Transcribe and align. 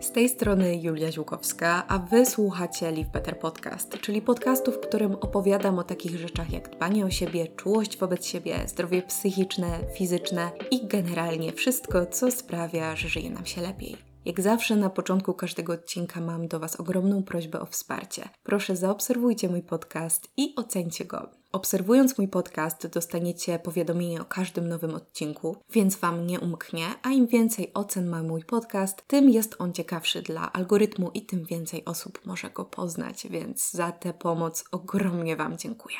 Z 0.00 0.12
tej 0.12 0.28
strony 0.28 0.76
Julia 0.76 1.12
Ziłkowska, 1.12 1.84
a 1.88 1.98
Wy 1.98 2.26
słuchacie 2.26 2.90
Live 2.90 3.08
Better 3.08 3.38
Podcast, 3.38 3.98
czyli 4.00 4.22
podcastu, 4.22 4.72
w 4.72 4.80
którym 4.80 5.14
opowiadam 5.14 5.78
o 5.78 5.84
takich 5.84 6.18
rzeczach 6.18 6.52
jak 6.52 6.70
dbanie 6.70 7.06
o 7.06 7.10
siebie, 7.10 7.46
czułość 7.46 7.98
wobec 7.98 8.26
siebie, 8.26 8.54
zdrowie 8.66 9.02
psychiczne, 9.02 9.78
fizyczne 9.94 10.50
i 10.70 10.86
generalnie 10.86 11.52
wszystko, 11.52 12.06
co 12.06 12.30
sprawia, 12.30 12.96
że 12.96 13.08
żyje 13.08 13.30
nam 13.30 13.46
się 13.46 13.60
lepiej. 13.60 13.96
Jak 14.24 14.40
zawsze 14.40 14.76
na 14.76 14.90
początku 14.90 15.34
każdego 15.34 15.72
odcinka 15.72 16.20
mam 16.20 16.48
do 16.48 16.60
Was 16.60 16.80
ogromną 16.80 17.22
prośbę 17.22 17.60
o 17.60 17.66
wsparcie. 17.66 18.28
Proszę 18.42 18.76
zaobserwujcie 18.76 19.48
mój 19.48 19.62
podcast 19.62 20.28
i 20.36 20.54
ocencie 20.56 21.04
go. 21.04 21.37
Obserwując 21.52 22.18
mój 22.18 22.28
podcast, 22.28 22.86
dostaniecie 22.86 23.58
powiadomienie 23.58 24.20
o 24.20 24.24
każdym 24.24 24.68
nowym 24.68 24.94
odcinku, 24.94 25.56
więc 25.70 25.96
Wam 25.96 26.26
nie 26.26 26.40
umknie, 26.40 26.86
a 27.02 27.10
im 27.10 27.26
więcej 27.26 27.70
ocen 27.74 28.06
ma 28.08 28.22
mój 28.22 28.44
podcast, 28.44 29.06
tym 29.06 29.30
jest 29.30 29.56
on 29.58 29.72
ciekawszy 29.72 30.22
dla 30.22 30.52
algorytmu 30.52 31.10
i 31.14 31.22
tym 31.26 31.44
więcej 31.44 31.84
osób 31.84 32.26
może 32.26 32.50
go 32.50 32.64
poznać, 32.64 33.26
więc 33.30 33.70
za 33.70 33.92
tę 33.92 34.14
pomoc 34.14 34.64
ogromnie 34.72 35.36
Wam 35.36 35.58
dziękuję. 35.58 35.96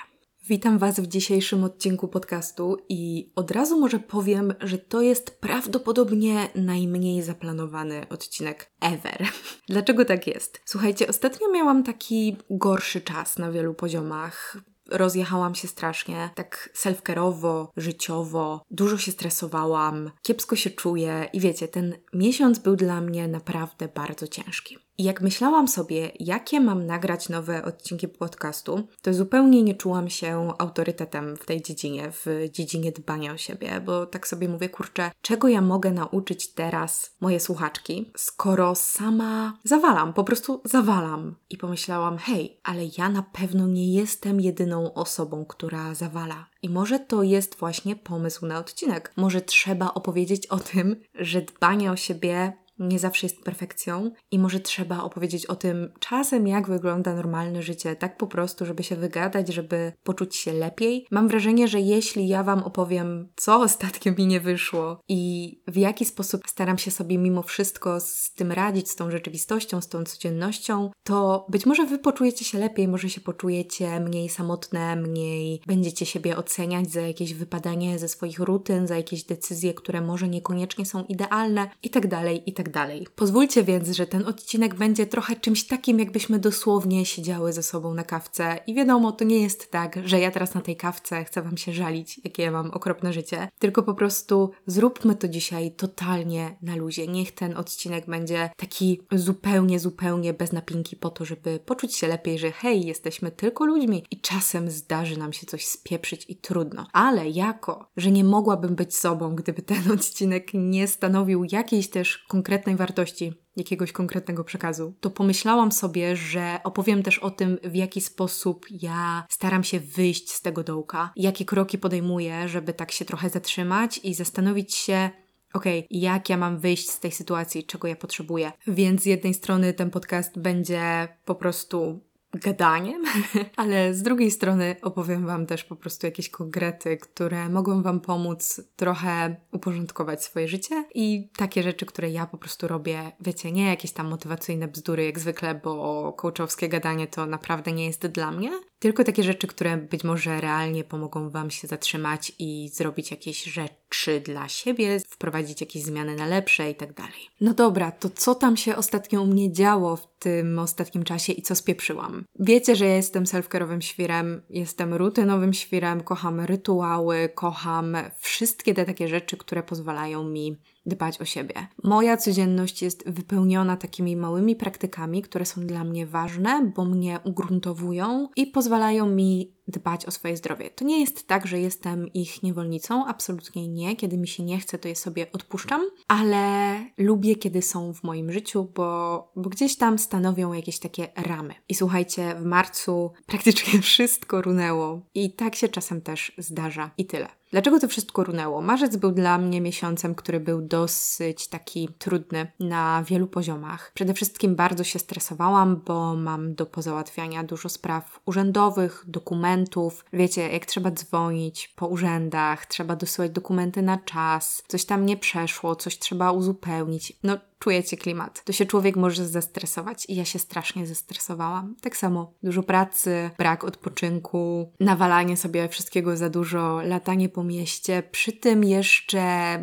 Witam 0.49 0.79
Was 0.79 1.01
w 1.01 1.07
dzisiejszym 1.07 1.65
odcinku 1.65 2.09
podcastu 2.09 2.77
i 2.89 3.33
od 3.37 3.51
razu 3.51 3.81
może 3.81 3.99
powiem, 3.99 4.55
że 4.61 4.79
to 4.79 5.03
jest 5.03 5.41
prawdopodobnie 5.41 6.49
najmniej 6.55 7.23
zaplanowany 7.23 8.09
odcinek 8.09 8.71
ever. 8.81 9.29
Dlaczego 9.69 10.05
tak 10.05 10.27
jest? 10.27 10.61
Słuchajcie, 10.65 11.09
ostatnio 11.09 11.53
miałam 11.53 11.85
taki 11.85 12.37
gorszy 12.51 13.01
czas 13.01 13.39
na 13.39 13.53
wielu 13.53 13.75
poziomach 13.75 14.57
rozjechałam 14.89 15.55
się 15.55 15.69
strasznie, 15.69 16.31
tak 16.35 16.71
self-care'owo, 16.75 17.67
życiowo, 17.77 18.63
dużo 18.71 18.99
się 18.99 19.13
stresowałam, 19.13 20.11
kiepsko 20.23 20.57
się 20.57 20.71
czuję 20.71 21.29
i 21.33 21.41
wiecie, 21.41 21.69
ten 21.69 21.97
miesiąc 22.15 22.59
był 22.59 22.77
dla 22.77 23.01
mnie 23.01 23.29
naprawdę 23.29 23.89
bardzo 23.89 24.27
ciężki. 24.27 24.88
I 24.99 25.05
jak 25.05 25.21
myślałam 25.21 25.69
sobie, 25.69 26.13
jakie 26.21 26.61
mam 26.61 26.87
nagrać 26.87 27.29
nowe 27.29 27.65
odcinki 27.65 28.09
podcastu, 28.09 28.89
to 29.03 29.15
zupełnie 29.15 29.63
nie 29.63 29.75
czułam 29.75 30.11
się 30.11 30.53
autorytetem 30.59 31.37
w 31.37 31.47
tej 31.47 31.63
dziedzinie, 31.63 32.13
w 32.13 32.27
dziedzinie 32.51 32.93
dbania 32.93 33.33
o 33.33 33.37
siebie, 33.37 33.81
bo 33.87 34.07
tak 34.07 34.29
sobie 34.29 34.49
mówię, 34.49 34.69
kurczę, 34.69 35.11
czego 35.23 35.49
ja 35.49 35.61
mogę 35.61 35.93
nauczyć 35.93 36.55
teraz 36.55 37.17
moje 37.21 37.41
słuchaczki, 37.41 38.13
skoro 38.17 38.75
sama 38.75 39.59
zawalam, 39.65 40.13
po 40.13 40.25
prostu 40.25 40.61
zawalam. 40.65 41.35
I 41.51 41.57
pomyślałam, 41.57 42.19
hej, 42.19 42.61
ale 42.65 42.83
ja 42.99 43.09
na 43.09 43.23
pewno 43.23 43.67
nie 43.67 43.95
jestem 43.95 44.41
jedyną 44.41 44.95
osobą, 44.95 45.45
która 45.45 45.95
zawala. 45.95 46.47
I 46.63 46.69
może 46.69 46.99
to 46.99 47.23
jest 47.23 47.59
właśnie 47.59 47.97
pomysł 47.97 48.47
na 48.47 48.59
odcinek. 48.59 49.13
Może 49.17 49.41
trzeba 49.41 49.95
opowiedzieć 49.95 50.47
o 50.47 50.59
tym, 50.59 50.97
że 51.15 51.43
dbanie 51.43 51.93
o 51.93 51.97
siebie 51.97 52.53
nie 52.79 52.99
zawsze 52.99 53.27
jest 53.27 53.43
perfekcją 53.43 54.11
i 54.31 54.39
może 54.39 54.61
trzeba 54.61 55.03
opowiedzieć 55.03 55.47
o 55.47 55.57
tym 55.57 55.93
czasem, 56.01 56.47
jak 56.47 56.69
wygląda 56.69 57.15
normalne 57.15 57.63
życie, 57.63 57.97
tak 57.97 58.17
po 58.17 58.27
prostu, 58.27 58.67
żeby 58.67 58.83
się 58.83 58.97
wygadać, 58.97 59.49
żeby 59.49 59.93
poczuć 60.03 60.37
się 60.37 60.53
lepiej. 60.53 61.07
Mam 61.11 61.29
wrażenie, 61.29 61.69
że 61.69 61.81
jeśli 61.81 62.29
ja 62.29 62.43
Wam 62.43 62.63
opowiem, 62.63 63.29
co 63.37 63.61
ostatnio 63.61 64.13
mi 64.19 64.27
nie 64.27 64.41
wyszło 64.41 65.01
i 65.09 65.53
w 65.67 65.77
jaki 65.77 66.05
sposób 66.05 66.43
staram 66.47 66.79
się 66.79 66.91
sobie 66.91 67.19
mimo 67.19 67.43
wszystko 67.43 68.01
z 68.01 68.35
tym 68.35 68.53
radzić, 68.53 68.91
z 68.91 68.97
tą 68.97 69.11
rzeczywistością, 69.11 69.81
z 69.81 69.89
tą 69.89 70.05
codziennością, 70.05 70.91
to 71.03 71.47
być 71.49 71.67
może 71.67 71.87
Wy 71.87 71.99
poczujecie 71.99 72.45
się 72.45 72.59
lepiej, 72.59 72.89
może 72.89 73.11
się 73.11 73.21
poczujecie 73.21 74.01
mniej 74.01 74.29
samotne, 74.29 74.97
mniej 74.97 75.63
będziecie 75.67 76.07
siebie 76.07 76.37
oceniać 76.37 76.91
za 76.91 77.01
jakieś 77.01 77.35
wypadanie 77.35 77.99
ze 77.99 78.09
swoich 78.09 78.39
rutyn, 78.39 78.87
za 78.87 78.97
jakieś 78.97 79.25
decyzje, 79.25 79.75
które 79.75 80.01
może 80.01 80.29
niekoniecznie 80.29 80.87
są 80.87 81.05
idealne 81.05 81.71
i 81.83 81.91
tak 81.91 82.07
dalej, 82.07 82.43
i 82.47 82.53
tak 82.69 82.73
dalej. 82.73 83.07
Pozwólcie 83.17 83.65
więc, 83.65 83.89
że 83.89 84.07
ten 84.07 84.27
odcinek 84.27 84.75
będzie 84.75 85.07
trochę 85.07 85.37
czymś 85.37 85.67
takim, 85.67 85.99
jakbyśmy 85.99 86.39
dosłownie 86.39 87.07
siedziały 87.07 87.53
ze 87.53 87.63
sobą 87.63 87.95
na 87.95 88.05
kawce. 88.05 88.59
I 88.67 88.75
wiadomo, 88.75 89.13
to 89.13 89.25
nie 89.25 89.43
jest 89.43 89.71
tak, 89.71 89.99
że 90.05 90.21
ja 90.21 90.31
teraz 90.31 90.55
na 90.55 90.61
tej 90.61 90.77
kawce 90.77 91.25
chcę 91.25 91.43
Wam 91.43 91.57
się 91.57 91.73
żalić, 91.73 92.21
jakie 92.25 92.43
ja 92.43 92.51
mam 92.51 92.71
okropne 92.71 93.13
życie, 93.13 93.49
tylko 93.59 93.83
po 93.83 93.95
prostu 93.95 94.51
zróbmy 94.67 95.15
to 95.15 95.29
dzisiaj 95.29 95.73
totalnie 95.73 96.57
na 96.63 96.77
luzie. 96.77 97.07
Niech 97.07 97.33
ten 97.33 97.57
odcinek 97.57 98.07
będzie 98.07 98.51
taki 98.57 99.01
zupełnie, 99.13 99.81
zupełnie 99.81 100.35
bez 100.35 100.53
napinki 100.53 100.97
po 100.97 101.11
to, 101.11 101.25
żeby 101.25 101.61
poczuć 101.67 101.97
się 101.97 102.09
lepiej, 102.09 102.39
że 102.39 102.51
hej, 102.51 102.87
jesteśmy 102.87 103.31
tylko 103.31 103.67
ludźmi 103.67 104.05
i 104.11 104.21
czasem 104.21 104.71
zdarzy 104.71 105.19
nam 105.19 105.33
się 105.33 105.47
coś 105.47 105.67
spieprzyć 105.67 106.25
i 106.29 106.37
trudno. 106.37 106.87
Ale 106.93 107.29
jako, 107.29 107.91
że 107.97 108.11
nie 108.11 108.25
mogłabym 108.25 108.75
być 108.75 108.97
sobą, 108.97 109.35
gdyby 109.35 109.63
ten 109.63 109.91
odcinek 109.95 110.51
nie 110.55 110.89
stanowił 110.89 111.45
jakiejś 111.53 111.91
też 111.91 112.19
konkretnej 112.19 112.58
konkretnej 112.59 112.77
wartości, 112.77 113.33
jakiegoś 113.57 113.93
konkretnego 113.93 114.45
przekazu, 114.45 114.95
to 115.01 115.11
pomyślałam 115.11 115.73
sobie, 115.73 116.17
że 116.17 116.61
opowiem 116.65 117.03
też 117.03 117.19
o 117.19 117.31
tym, 117.31 117.59
w 117.65 117.75
jaki 117.75 118.01
sposób 118.01 118.67
ja 118.71 119.27
staram 119.31 119.65
się 119.65 119.81
wyjść 119.81 120.31
z 120.31 120.43
tego 120.43 120.65
dołka, 120.65 121.13
jakie 121.17 121.45
kroki 121.45 121.79
podejmuję, 121.79 122.49
żeby 122.49 122.73
tak 122.75 122.93
się 122.93 123.05
trochę 123.05 123.31
zatrzymać 123.31 124.01
i 124.03 124.15
zastanowić 124.15 124.75
się, 124.75 125.11
okay, 125.53 125.85
jak 125.91 126.29
ja 126.29 126.37
mam 126.37 126.59
wyjść 126.59 126.91
z 126.91 127.01
tej 127.01 127.13
sytuacji, 127.13 127.65
czego 127.65 127.89
ja 127.89 127.97
potrzebuję. 127.97 128.53
Więc 128.67 129.03
z 129.03 129.07
jednej 129.07 129.35
strony 129.35 129.73
ten 129.73 129.91
podcast 129.91 130.39
będzie 130.39 131.09
po 131.25 131.35
prostu 131.35 132.01
gadaniem, 132.35 133.03
ale 133.57 133.95
z 133.95 134.03
drugiej 134.03 134.31
strony 134.31 134.77
opowiem 134.83 135.27
Wam 135.27 135.47
też 135.47 135.65
po 135.65 135.77
prostu 135.77 136.07
jakieś 136.07 136.31
konkrety, 136.31 136.97
które 136.97 137.49
mogą 137.49 137.83
Wam 137.83 138.01
pomóc 138.01 138.61
trochę 138.77 139.37
uporządkować 139.53 140.25
swoje 140.25 140.49
życie 140.49 140.85
i 140.95 141.29
takie 141.37 141.63
rzeczy, 141.63 141.87
które 141.87 142.11
ja 142.11 142.27
po 142.27 142.39
prostu 142.39 142.69
robię, 142.69 143.13
wiecie, 143.21 143.53
nie 143.53 143.67
jakieś 143.67 143.93
tam 143.93 144.09
motywacyjne 144.09 144.69
bzdury 144.69 145.05
jak 145.05 145.19
zwykle, 145.19 145.55
bo 145.55 146.13
coachowskie 146.13 146.69
gadanie 146.69 147.07
to 147.07 147.27
naprawdę 147.27 147.73
nie 147.73 147.87
jest 147.87 148.07
dla 148.07 148.31
mnie, 148.31 148.51
tylko 148.79 149.05
takie 149.05 149.23
rzeczy, 149.23 149.47
które 149.47 149.77
być 149.77 150.05
może 150.05 150.41
realnie 150.41 150.85
pomogą 150.85 151.31
Wam 151.31 151.51
się 151.51 151.69
zatrzymać 151.69 152.33
i 152.39 152.71
zrobić 152.73 153.11
jakieś 153.11 153.45
rzeczy 153.45 154.21
dla 154.21 154.49
siebie, 154.49 155.01
wprowadzić 155.09 155.61
jakieś 155.61 155.83
zmiany 155.83 156.17
na 156.17 156.27
lepsze 156.27 156.71
i 156.71 156.75
tak 156.75 156.93
dalej. 156.93 157.31
No 157.41 157.55
dobra, 157.55 157.93
to 157.93 158.11
co 158.11 158.35
tam 158.35 158.57
się 158.57 158.77
ostatnio 158.77 159.23
u 159.23 159.27
mnie 159.27 159.53
działo 159.53 159.97
w 159.97 160.19
tym 160.19 160.59
ostatnim 160.59 161.05
czasie 161.05 161.33
i 161.33 161.43
co 161.43 161.55
spieprzyłam? 161.55 162.25
Wiecie, 162.41 162.77
że 162.77 162.87
ja 162.87 162.97
jestem 162.97 163.25
self-care'owym 163.25 163.81
świrem, 163.81 164.43
jestem 164.51 164.95
rutynowym 164.95 165.55
świrem, 165.55 166.01
kocham 166.01 166.41
rytuały, 166.41 167.29
kocham 167.35 167.97
wszystkie 168.19 168.75
te 168.75 168.85
takie 168.85 169.09
rzeczy, 169.09 169.37
które 169.37 169.63
pozwalają 169.63 170.25
mi 170.25 170.57
dbać 170.89 171.21
o 171.21 171.25
siebie. 171.25 171.55
Moja 171.85 172.17
codzienność 172.17 172.83
jest 172.83 173.11
wypełniona 173.11 173.77
takimi 173.77 174.17
małymi 174.17 174.57
praktykami, 174.57 175.23
które 175.23 175.47
są 175.47 175.67
dla 175.67 175.85
mnie 175.85 176.07
ważne, 176.07 176.73
bo 176.77 176.85
mnie 176.85 177.21
ugruntowują 177.25 178.29
i 178.37 178.47
pozwalają 178.47 179.07
mi 179.07 179.59
dbać 179.69 180.07
o 180.07 180.11
swoje 180.11 180.37
zdrowie. 180.37 180.71
To 180.71 180.85
nie 180.85 181.01
jest 181.01 181.27
tak, 181.27 181.47
że 181.47 181.61
jestem 181.61 182.13
ich 182.13 182.43
niewolnicą, 182.43 183.07
absolutnie 183.07 183.69
nie. 183.69 183.97
Kiedy 183.97 184.19
mi 184.19 184.29
się 184.29 184.43
nie 184.43 184.59
chce, 184.59 184.79
to 184.79 184.89
je 184.89 184.97
sobie 184.97 185.33
odpuszczam, 185.33 185.83
ale 186.09 186.75
lubię, 186.99 187.37
kiedy 187.37 187.63
są 187.63 187.95
w 187.95 188.03
moim 188.03 188.33
życiu, 188.33 188.69
bo, 188.75 189.33
bo 189.37 189.51
gdzieś 189.51 189.77
tam 189.77 189.99
stanowią 189.99 190.53
jakieś 190.53 190.79
takie 190.79 191.09
ramy. 191.17 191.55
I 191.69 191.75
słuchajcie, 191.75 192.35
w 192.35 192.45
marcu 192.45 193.11
praktycznie 193.27 193.81
wszystko 193.83 194.43
runęło 194.43 195.01
i 195.15 195.33
tak 195.33 195.55
się 195.55 195.69
czasem 195.69 196.01
też 196.01 196.33
zdarza 196.39 196.91
i 196.99 197.07
tyle. 197.07 197.38
Dlaczego 197.51 197.81
to 197.81 197.89
wszystko 197.89 198.25
runęło? 198.25 198.63
Marzec 198.63 198.97
był 198.97 199.13
dla 199.13 199.39
mnie 199.39 199.61
miesiącem, 199.61 200.15
który 200.15 200.41
był 200.41 200.63
dosyć 200.63 201.49
taki 201.49 201.89
trudny 201.99 202.53
na 202.61 203.05
wielu 203.07 203.27
poziomach. 203.27 203.93
Przede 203.95 204.15
wszystkim 204.15 204.57
bardzo 204.57 204.85
się 204.85 204.99
stresowałam, 204.99 205.83
bo 205.87 206.15
mam 206.17 206.55
do 206.55 206.67
pozałatwiania 206.67 207.45
dużo 207.45 207.69
spraw 207.69 208.21
urzędowych, 208.27 209.05
dokumentów. 209.07 210.05
Wiecie, 210.13 210.49
jak 210.49 210.67
trzeba 210.67 210.91
dzwonić 210.91 211.69
po 211.77 211.87
urzędach, 211.87 212.67
trzeba 212.67 212.97
dosyłać 212.97 213.31
dokumenty 213.31 213.83
na 213.83 213.99
czas, 213.99 214.63
coś 214.69 214.85
tam 214.85 215.07
nie 215.07 215.17
przeszło, 215.17 215.77
coś 215.77 215.99
trzeba 215.99 216.33
uzupełnić. 216.33 217.13
No, 217.23 217.39
czujecie 217.59 217.97
klimat. 217.97 218.45
To 218.45 218.53
się 218.53 218.67
człowiek 218.67 218.97
może 218.97 219.27
zestresować 219.29 220.07
i 220.09 220.15
ja 220.15 220.25
się 220.25 220.39
strasznie 220.39 220.87
zestresowałam. 220.87 221.77
Tak 221.81 221.97
samo 221.97 222.33
dużo 222.43 222.63
pracy, 222.63 223.31
brak 223.39 223.65
odpoczynku, 223.65 224.73
nawalanie 224.81 225.37
sobie 225.37 225.69
wszystkiego 225.69 226.17
za 226.17 226.31
dużo, 226.31 226.81
latanie 226.83 227.29
po 227.29 227.45
mieście, 227.45 228.03
przy 228.11 228.33
tym 228.33 228.65
jeszcze 228.65 229.59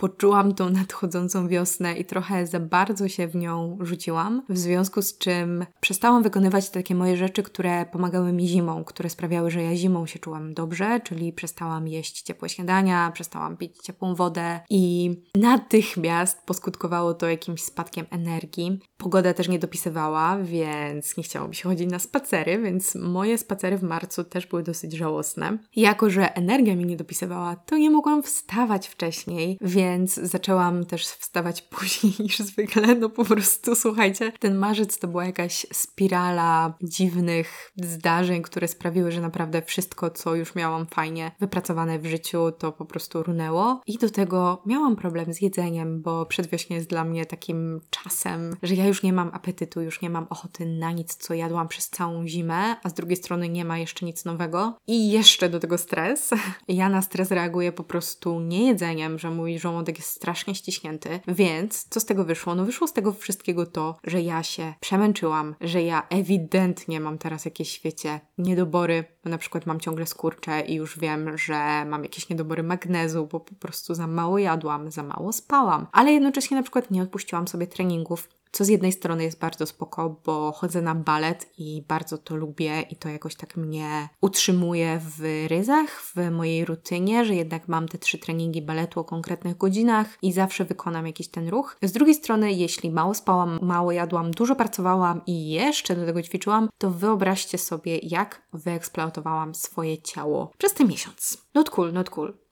poczułam 0.00 0.54
tą 0.54 0.70
nadchodzącą 0.70 1.48
wiosnę 1.48 1.98
i 1.98 2.04
trochę 2.04 2.46
za 2.46 2.60
bardzo 2.60 3.08
się 3.08 3.28
w 3.28 3.36
nią 3.36 3.78
rzuciłam, 3.80 4.42
w 4.48 4.58
związku 4.58 5.02
z 5.02 5.18
czym 5.18 5.66
przestałam 5.80 6.22
wykonywać 6.22 6.70
takie 6.70 6.94
moje 6.94 7.16
rzeczy, 7.16 7.42
które 7.42 7.86
pomagały 7.86 8.32
mi 8.32 8.48
zimą, 8.48 8.84
które 8.84 9.10
sprawiały, 9.10 9.50
że 9.50 9.62
ja 9.62 9.76
zimą 9.76 10.06
się 10.06 10.18
czułam 10.18 10.54
dobrze, 10.54 11.00
czyli 11.04 11.32
przestałam 11.32 11.88
jeść 11.88 12.22
ciepłe 12.22 12.48
śniadania, 12.48 13.10
przestałam 13.14 13.56
pić 13.56 13.76
ciepłą 13.82 14.14
wodę 14.14 14.60
i 14.70 15.10
natychmiast 15.34 16.42
poskutkowało 16.46 17.14
to 17.14 17.28
jakimś 17.28 17.62
spadkiem 17.62 18.06
energii. 18.10 18.80
Pogoda 18.96 19.34
też 19.34 19.48
nie 19.48 19.58
dopisywała, 19.58 20.38
więc 20.42 21.16
nie 21.16 21.22
chciało 21.22 21.48
mi 21.48 21.54
się 21.54 21.68
chodzić 21.68 21.90
na 21.90 21.98
spacery, 21.98 22.58
więc 22.62 22.94
moje 22.94 23.38
spacery 23.38 23.78
w 23.78 23.82
marcu 23.82 24.24
też 24.24 24.46
były 24.46 24.62
dosyć 24.62 24.92
żałosne. 24.92 25.58
Jako, 25.76 26.10
że 26.10 26.34
energia 26.34 26.76
mi 26.76 26.86
nie 26.86 26.96
dopisywała, 26.96 27.56
to 27.56 27.76
nie 27.76 27.90
mogłam 27.90 28.22
wstawać 28.22 28.88
wcześniej, 28.88 29.58
więc 29.60 29.89
więc 29.90 30.14
zaczęłam 30.14 30.84
też 30.84 31.06
wstawać 31.06 31.62
później 31.78 32.12
niż 32.18 32.38
zwykle. 32.38 32.94
No 32.94 33.08
po 33.08 33.24
prostu, 33.24 33.76
słuchajcie, 33.76 34.32
ten 34.38 34.54
marzec 34.54 34.98
to 34.98 35.08
była 35.08 35.24
jakaś 35.24 35.66
spirala 35.72 36.74
dziwnych 36.82 37.72
zdarzeń, 37.76 38.42
które 38.42 38.68
sprawiły, 38.68 39.12
że 39.12 39.20
naprawdę 39.20 39.62
wszystko, 39.62 40.10
co 40.10 40.34
już 40.34 40.54
miałam 40.54 40.86
fajnie 40.86 41.32
wypracowane 41.40 41.98
w 41.98 42.06
życiu, 42.06 42.52
to 42.58 42.72
po 42.72 42.84
prostu 42.84 43.22
runęło. 43.22 43.80
I 43.86 43.98
do 43.98 44.10
tego 44.10 44.62
miałam 44.66 44.96
problem 44.96 45.34
z 45.34 45.40
jedzeniem, 45.40 46.02
bo 46.02 46.26
przedwiośnie 46.26 46.76
jest 46.76 46.88
dla 46.88 47.04
mnie 47.04 47.26
takim 47.26 47.80
czasem, 47.90 48.56
że 48.62 48.74
ja 48.74 48.86
już 48.86 49.02
nie 49.02 49.12
mam 49.12 49.30
apetytu, 49.32 49.80
już 49.80 50.02
nie 50.02 50.10
mam 50.10 50.26
ochoty 50.30 50.66
na 50.66 50.92
nic, 50.92 51.14
co 51.16 51.34
jadłam 51.34 51.68
przez 51.68 51.90
całą 51.90 52.28
zimę, 52.28 52.76
a 52.82 52.88
z 52.88 52.94
drugiej 52.94 53.16
strony 53.16 53.48
nie 53.48 53.64
ma 53.64 53.78
jeszcze 53.78 54.06
nic 54.06 54.24
nowego. 54.24 54.78
I 54.86 55.10
jeszcze 55.10 55.48
do 55.48 55.60
tego 55.60 55.78
stres. 55.78 56.30
Ja 56.68 56.88
na 56.88 57.02
stres 57.02 57.30
reaguję 57.30 57.72
po 57.72 57.84
prostu 57.84 58.40
nie 58.40 58.66
jedzeniem, 58.66 59.18
że 59.18 59.30
mój 59.30 59.58
żołądek 59.58 59.79
jest 59.98 60.10
strasznie 60.10 60.54
ściśnięty. 60.54 61.20
Więc 61.28 61.86
co 61.90 62.00
z 62.00 62.04
tego 62.04 62.24
wyszło? 62.24 62.54
No 62.54 62.64
wyszło 62.64 62.86
z 62.86 62.92
tego 62.92 63.12
wszystkiego 63.12 63.66
to, 63.66 63.96
że 64.04 64.20
ja 64.20 64.42
się 64.42 64.74
przemęczyłam, 64.80 65.54
że 65.60 65.82
ja 65.82 66.06
ewidentnie 66.08 67.00
mam 67.00 67.18
teraz 67.18 67.44
jakieś, 67.44 67.80
świecie 67.80 68.20
niedobory, 68.38 69.04
bo 69.24 69.30
na 69.30 69.38
przykład 69.38 69.66
mam 69.66 69.80
ciągle 69.80 70.06
skurcze 70.06 70.60
i 70.60 70.74
już 70.74 70.98
wiem, 70.98 71.38
że 71.38 71.84
mam 71.84 72.02
jakieś 72.02 72.28
niedobory 72.28 72.62
magnezu, 72.62 73.28
bo 73.32 73.40
po 73.40 73.54
prostu 73.54 73.94
za 73.94 74.06
mało 74.06 74.38
jadłam, 74.38 74.90
za 74.90 75.02
mało 75.02 75.32
spałam. 75.32 75.86
Ale 75.92 76.12
jednocześnie 76.12 76.56
na 76.56 76.62
przykład 76.62 76.90
nie 76.90 77.02
odpuściłam 77.02 77.48
sobie 77.48 77.66
treningów, 77.66 78.28
co 78.52 78.64
z 78.64 78.68
jednej 78.68 78.92
strony 78.92 79.22
jest 79.22 79.38
bardzo 79.38 79.66
spoko, 79.66 80.20
bo 80.24 80.52
chodzę 80.52 80.82
na 80.82 80.94
balet 80.94 81.52
i 81.58 81.84
bardzo 81.88 82.18
to 82.18 82.36
lubię 82.36 82.80
i 82.80 82.96
to 82.96 83.08
jakoś 83.08 83.34
tak 83.34 83.56
mnie 83.56 84.08
utrzymuje 84.20 85.00
w 85.02 85.46
ryzach, 85.48 86.02
w 86.02 86.30
mojej 86.30 86.64
rutynie, 86.64 87.24
że 87.24 87.34
jednak 87.34 87.68
mam 87.68 87.88
te 87.88 87.98
trzy 87.98 88.18
treningi 88.18 88.62
baletu 88.62 89.00
o 89.00 89.04
konkretnych 89.04 89.56
godzinach 89.56 90.18
i 90.22 90.32
zawsze 90.32 90.64
wykonam 90.64 91.06
jakiś 91.06 91.28
ten 91.28 91.48
ruch. 91.48 91.76
Z 91.82 91.92
drugiej 91.92 92.14
strony, 92.14 92.52
jeśli 92.52 92.90
mało 92.90 93.14
spałam, 93.14 93.58
mało 93.62 93.92
jadłam, 93.92 94.30
dużo 94.30 94.56
pracowałam 94.56 95.20
i 95.26 95.50
jeszcze 95.50 95.96
do 95.96 96.06
tego 96.06 96.22
ćwiczyłam, 96.22 96.68
to 96.78 96.90
wyobraźcie 96.90 97.58
sobie, 97.58 97.98
jak 98.02 98.42
wyeksploatowałam 98.52 99.54
swoje 99.54 100.02
ciało 100.02 100.52
przez 100.58 100.74
ten 100.74 100.88
miesiąc. 100.88 101.38
Not 101.54 101.70
cool, 101.70 101.92
not 101.92 102.10
cool. 102.10 102.49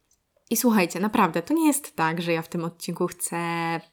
I 0.51 0.57
słuchajcie, 0.57 1.01
naprawdę, 1.01 1.43
to 1.43 1.55
nie 1.55 1.67
jest 1.67 1.97
tak, 1.97 2.23
że 2.23 2.33
ja 2.33 2.43
w 2.43 2.49
tym 2.49 2.65
odcinku 2.65 3.07
chcę 3.07 3.39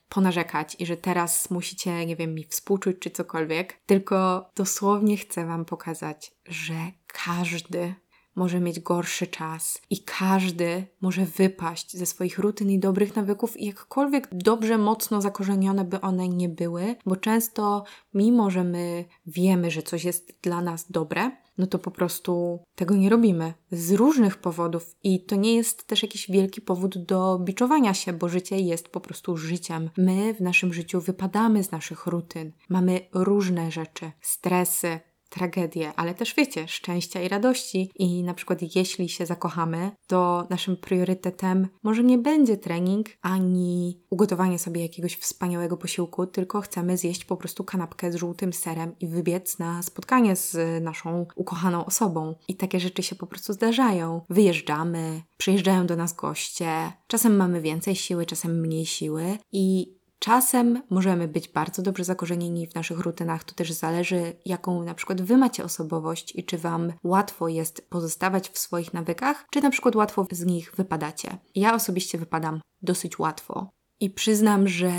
ponarzekać 0.10 0.76
i 0.80 0.86
że 0.86 0.98
teraz 0.98 1.50
musicie, 1.50 2.06
nie 2.06 2.16
wiem, 2.16 2.34
mi 2.34 2.44
współczuć 2.44 2.98
czy 3.00 3.10
cokolwiek, 3.10 3.80
tylko 3.86 4.50
dosłownie 4.56 5.18
chcę 5.18 5.46
Wam 5.46 5.66
pokazać, 5.66 6.32
że 6.46 6.76
każdy 7.08 7.96
może 8.36 8.60
mieć 8.60 8.80
gorszy 8.80 9.28
czas 9.28 9.82
i 9.90 10.04
każdy 10.04 10.88
może 11.02 11.26
wypaść 11.26 11.98
ze 11.98 12.06
swoich 12.06 12.40
rutyn 12.40 12.72
i 12.72 12.80
dobrych 12.80 13.16
nawyków 13.16 13.62
jakkolwiek 13.62 14.28
dobrze, 14.32 14.78
mocno 14.78 15.22
zakorzenione 15.22 15.86
by 15.86 16.02
one 16.02 16.30
nie 16.30 16.50
były, 16.50 16.96
bo 17.06 17.16
często 17.16 17.84
mimo, 18.14 18.50
że 18.50 18.64
my 18.64 19.06
wiemy, 19.26 19.72
że 19.72 19.84
coś 19.84 20.04
jest 20.04 20.34
dla 20.42 20.62
nas 20.62 20.92
dobre, 20.92 21.32
no 21.58 21.68
to 21.68 21.80
po 21.80 21.92
prostu 21.92 22.60
tego 22.76 22.96
nie 22.96 23.10
robimy 23.10 23.54
z 23.72 23.92
różnych 23.92 24.38
powodów 24.38 24.96
i 25.04 25.26
to 25.26 25.36
nie 25.36 25.56
jest 25.56 25.88
też 25.88 26.04
jakiś 26.04 26.32
wielki 26.32 26.62
powód 26.62 26.98
do 26.98 27.40
biczowania 27.40 27.94
się, 27.94 28.14
bo 28.14 28.30
życie 28.30 28.60
jest 28.60 28.90
po 28.90 29.02
prostu 29.02 29.38
życiem. 29.38 29.90
My 29.98 30.34
w 30.34 30.42
naszym 30.42 30.74
życiu 30.74 31.02
wypadamy 31.02 31.64
z 31.64 31.72
naszych 31.72 32.06
rutyn, 32.08 32.52
mamy 32.70 33.00
różne 33.14 33.72
rzeczy, 33.72 34.12
stresy, 34.22 35.00
tragedie, 35.36 35.94
ale 35.96 36.14
też 36.14 36.36
wiecie, 36.36 36.68
szczęścia 36.68 37.22
i 37.22 37.28
radości. 37.28 37.92
I 37.96 38.24
na 38.24 38.34
przykład 38.34 38.76
jeśli 38.76 39.10
się 39.10 39.26
zakochamy, 39.26 39.92
to 40.08 40.48
naszym 40.50 40.78
priorytetem 40.78 41.68
może 41.84 42.04
nie 42.04 42.18
będzie 42.18 42.58
trening 42.58 43.08
ani 43.22 44.00
ugotowanie 44.10 44.60
sobie 44.60 44.82
jakiegoś 44.82 45.16
wspaniałego 45.16 45.78
posiłku, 45.78 46.28
tylko 46.28 46.62
chcemy 46.62 46.98
zjeść 46.98 47.26
po 47.26 47.38
prostu 47.38 47.64
kanapkę 47.64 48.12
z 48.12 48.16
żółtym 48.16 48.54
serem 48.54 48.96
i 49.00 49.08
wybiec 49.08 49.60
na 49.60 49.84
spotkanie 49.84 50.36
z 50.36 50.84
naszą 50.84 51.26
ukochaną 51.36 51.86
osobą. 51.86 52.36
I 52.48 52.56
takie 52.56 52.80
rzeczy 52.80 53.04
się 53.04 53.16
po 53.16 53.28
prostu 53.28 53.54
zdarzają. 53.54 54.22
Wyjeżdżamy, 54.30 55.22
przyjeżdżają 55.38 55.88
do 55.88 55.96
nas 55.96 56.14
goście, 56.14 56.92
czasem 57.08 57.36
mamy 57.36 57.62
więcej 57.62 57.96
siły, 57.96 58.26
czasem 58.26 58.60
mniej 58.62 58.86
siły 58.86 59.38
i 59.52 59.96
Czasem 60.26 60.82
możemy 60.90 61.28
być 61.28 61.48
bardzo 61.48 61.82
dobrze 61.82 62.04
zakorzenieni 62.04 62.68
w 62.68 62.76
naszych 62.76 63.00
rutynach, 63.00 63.44
to 63.44 63.56
też 63.56 63.72
zależy, 63.72 64.34
jaką 64.46 64.84
na 64.84 64.94
przykład 64.94 65.22
Wy 65.22 65.38
macie 65.38 65.64
osobowość 65.64 66.36
i 66.36 66.44
czy 66.44 66.58
Wam 66.58 66.94
łatwo 67.04 67.48
jest 67.48 67.90
pozostawać 67.90 68.50
w 68.50 68.58
swoich 68.58 68.94
nawykach, 68.94 69.46
czy 69.52 69.62
na 69.62 69.70
przykład 69.70 69.96
łatwo 69.96 70.28
z 70.32 70.46
nich 70.46 70.76
wypadacie. 70.76 71.38
Ja 71.56 71.76
osobiście 71.76 72.18
wypadam 72.18 72.62
dosyć 72.82 73.20
łatwo. 73.20 73.70
I 74.00 74.10
przyznam, 74.10 74.68
że 74.68 74.92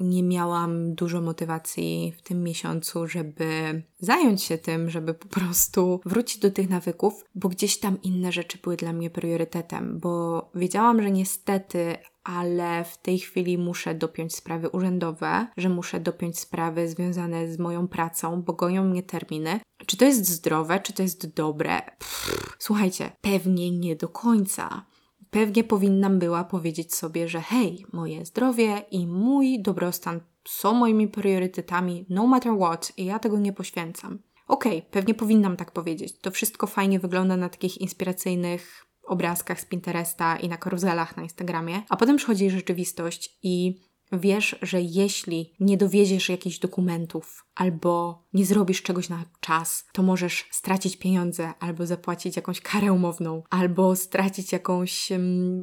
nie 0.00 0.22
miałam 0.22 0.94
dużo 0.94 1.20
motywacji 1.20 2.12
w 2.18 2.22
tym 2.22 2.42
miesiącu, 2.42 3.06
żeby 3.06 3.82
zająć 3.98 4.42
się 4.42 4.58
tym, 4.58 4.90
żeby 4.90 5.14
po 5.14 5.28
prostu 5.28 6.00
wrócić 6.04 6.38
do 6.38 6.50
tych 6.50 6.70
nawyków, 6.70 7.24
bo 7.34 7.48
gdzieś 7.48 7.78
tam 7.78 8.02
inne 8.02 8.32
rzeczy 8.32 8.58
były 8.62 8.76
dla 8.76 8.92
mnie 8.92 9.10
priorytetem, 9.10 9.98
bo 9.98 10.50
wiedziałam, 10.54 11.02
że 11.02 11.10
niestety 11.10 11.96
ale 12.24 12.84
w 12.84 12.98
tej 12.98 13.18
chwili 13.18 13.58
muszę 13.58 13.94
dopiąć 13.94 14.34
sprawy 14.34 14.68
urzędowe, 14.68 15.46
że 15.56 15.68
muszę 15.68 16.00
dopiąć 16.00 16.38
sprawy 16.38 16.88
związane 16.88 17.52
z 17.52 17.58
moją 17.58 17.88
pracą, 17.88 18.42
bo 18.42 18.52
goją 18.52 18.84
mnie 18.84 19.02
terminy. 19.02 19.60
Czy 19.86 19.96
to 19.96 20.04
jest 20.04 20.26
zdrowe, 20.26 20.80
czy 20.80 20.92
to 20.92 21.02
jest 21.02 21.34
dobre? 21.34 21.80
Pff, 21.98 22.56
słuchajcie, 22.58 23.12
pewnie 23.20 23.78
nie 23.78 23.96
do 23.96 24.08
końca. 24.08 24.86
Pewnie 25.30 25.64
powinnam 25.64 26.18
była 26.18 26.44
powiedzieć 26.44 26.94
sobie, 26.94 27.28
że 27.28 27.40
hej, 27.40 27.86
moje 27.92 28.24
zdrowie 28.24 28.84
i 28.90 29.06
mój 29.06 29.62
dobrostan 29.62 30.20
są 30.48 30.74
moimi 30.74 31.08
priorytetami, 31.08 32.06
no 32.08 32.26
matter 32.26 32.52
what, 32.56 32.92
i 32.96 33.04
ja 33.04 33.18
tego 33.18 33.38
nie 33.38 33.52
poświęcam. 33.52 34.18
Okej, 34.48 34.78
okay, 34.78 34.90
pewnie 34.90 35.14
powinnam 35.14 35.56
tak 35.56 35.72
powiedzieć. 35.72 36.18
To 36.18 36.30
wszystko 36.30 36.66
fajnie 36.66 36.98
wygląda 36.98 37.36
na 37.36 37.48
takich 37.48 37.80
inspiracyjnych 37.80 38.89
obrazkach 39.10 39.60
z 39.60 39.64
Pinteresta 39.64 40.36
i 40.36 40.48
na 40.48 40.56
karuzelach 40.56 41.16
na 41.16 41.22
Instagramie, 41.22 41.82
a 41.88 41.96
potem 41.96 42.16
przychodzi 42.16 42.50
rzeczywistość 42.50 43.38
i 43.42 43.80
wiesz, 44.12 44.56
że 44.62 44.80
jeśli 44.80 45.54
nie 45.60 45.76
dowieziesz 45.76 46.28
jakichś 46.28 46.58
dokumentów 46.58 47.46
albo 47.54 48.22
nie 48.32 48.46
zrobisz 48.46 48.82
czegoś 48.82 49.08
na 49.08 49.24
czas, 49.40 49.84
to 49.92 50.02
możesz 50.02 50.48
stracić 50.50 50.96
pieniądze 50.96 51.52
albo 51.60 51.86
zapłacić 51.86 52.36
jakąś 52.36 52.60
karę 52.60 52.92
umowną, 52.92 53.42
albo 53.50 53.96
stracić 53.96 54.52
jakąś 54.52 55.08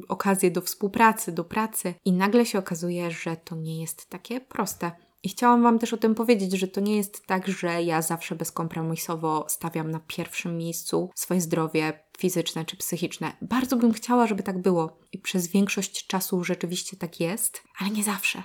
okazję 0.08 0.50
do 0.50 0.60
współpracy, 0.60 1.32
do 1.32 1.44
pracy 1.44 1.94
i 2.04 2.12
nagle 2.12 2.46
się 2.46 2.58
okazuje, 2.58 3.10
że 3.10 3.36
to 3.36 3.56
nie 3.56 3.80
jest 3.80 4.10
takie 4.10 4.40
proste. 4.40 4.90
I 5.22 5.28
chciałam 5.28 5.62
Wam 5.62 5.78
też 5.78 5.92
o 5.92 5.96
tym 5.96 6.14
powiedzieć, 6.14 6.52
że 6.52 6.68
to 6.68 6.80
nie 6.80 6.96
jest 6.96 7.26
tak, 7.26 7.48
że 7.48 7.82
ja 7.82 8.02
zawsze 8.02 8.34
bezkompromisowo 8.34 9.44
stawiam 9.48 9.90
na 9.90 10.00
pierwszym 10.00 10.56
miejscu 10.56 11.10
swoje 11.14 11.40
zdrowie 11.40 12.07
fizyczne 12.18 12.64
czy 12.64 12.76
psychiczne. 12.76 13.36
Bardzo 13.42 13.76
bym 13.76 13.92
chciała, 13.92 14.26
żeby 14.26 14.42
tak 14.42 14.62
było 14.62 14.98
i 15.12 15.18
przez 15.18 15.48
większość 15.48 16.06
czasu 16.06 16.44
rzeczywiście 16.44 16.96
tak 16.96 17.20
jest, 17.20 17.62
ale 17.78 17.90
nie 17.90 18.04
zawsze. 18.04 18.42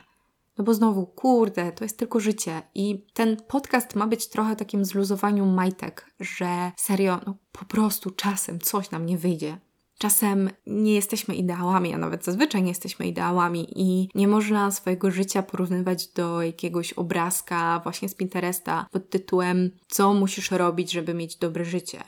No 0.57 0.63
bo 0.63 0.73
znowu, 0.73 1.05
kurde, 1.05 1.71
to 1.71 1.85
jest 1.85 1.97
tylko 1.97 2.19
życie. 2.19 2.61
I 2.75 3.05
ten 3.13 3.37
podcast 3.47 3.95
ma 3.95 4.07
być 4.07 4.29
trochę 4.29 4.55
takim 4.55 4.85
zluzowaniu 4.85 5.45
majtek, 5.45 6.05
że 6.19 6.71
serio, 6.77 7.19
no 7.25 7.35
po 7.51 7.65
prostu 7.65 8.11
czasem 8.11 8.59
coś 8.59 8.91
nam 8.91 9.05
nie 9.05 9.17
wyjdzie. 9.17 9.57
Czasem 9.97 10.49
nie 10.67 10.93
jesteśmy 10.93 11.35
ideałami, 11.35 11.93
a 11.93 11.97
nawet 11.97 12.25
zazwyczaj 12.25 12.63
nie 12.63 12.69
jesteśmy 12.69 13.07
ideałami 13.07 13.67
i 13.75 14.09
nie 14.15 14.27
można 14.27 14.71
swojego 14.71 15.11
życia 15.11 15.43
porównywać 15.43 16.07
do 16.07 16.41
jakiegoś 16.41 16.93
obrazka 16.93 17.79
właśnie 17.83 18.09
z 18.09 18.15
Pinteresta 18.15 18.85
pod 18.91 19.09
tytułem 19.09 19.71
Co 19.87 20.13
musisz 20.13 20.51
robić, 20.51 20.91
żeby 20.91 21.13
mieć 21.13 21.35
dobre 21.35 21.65
życie. 21.65 22.03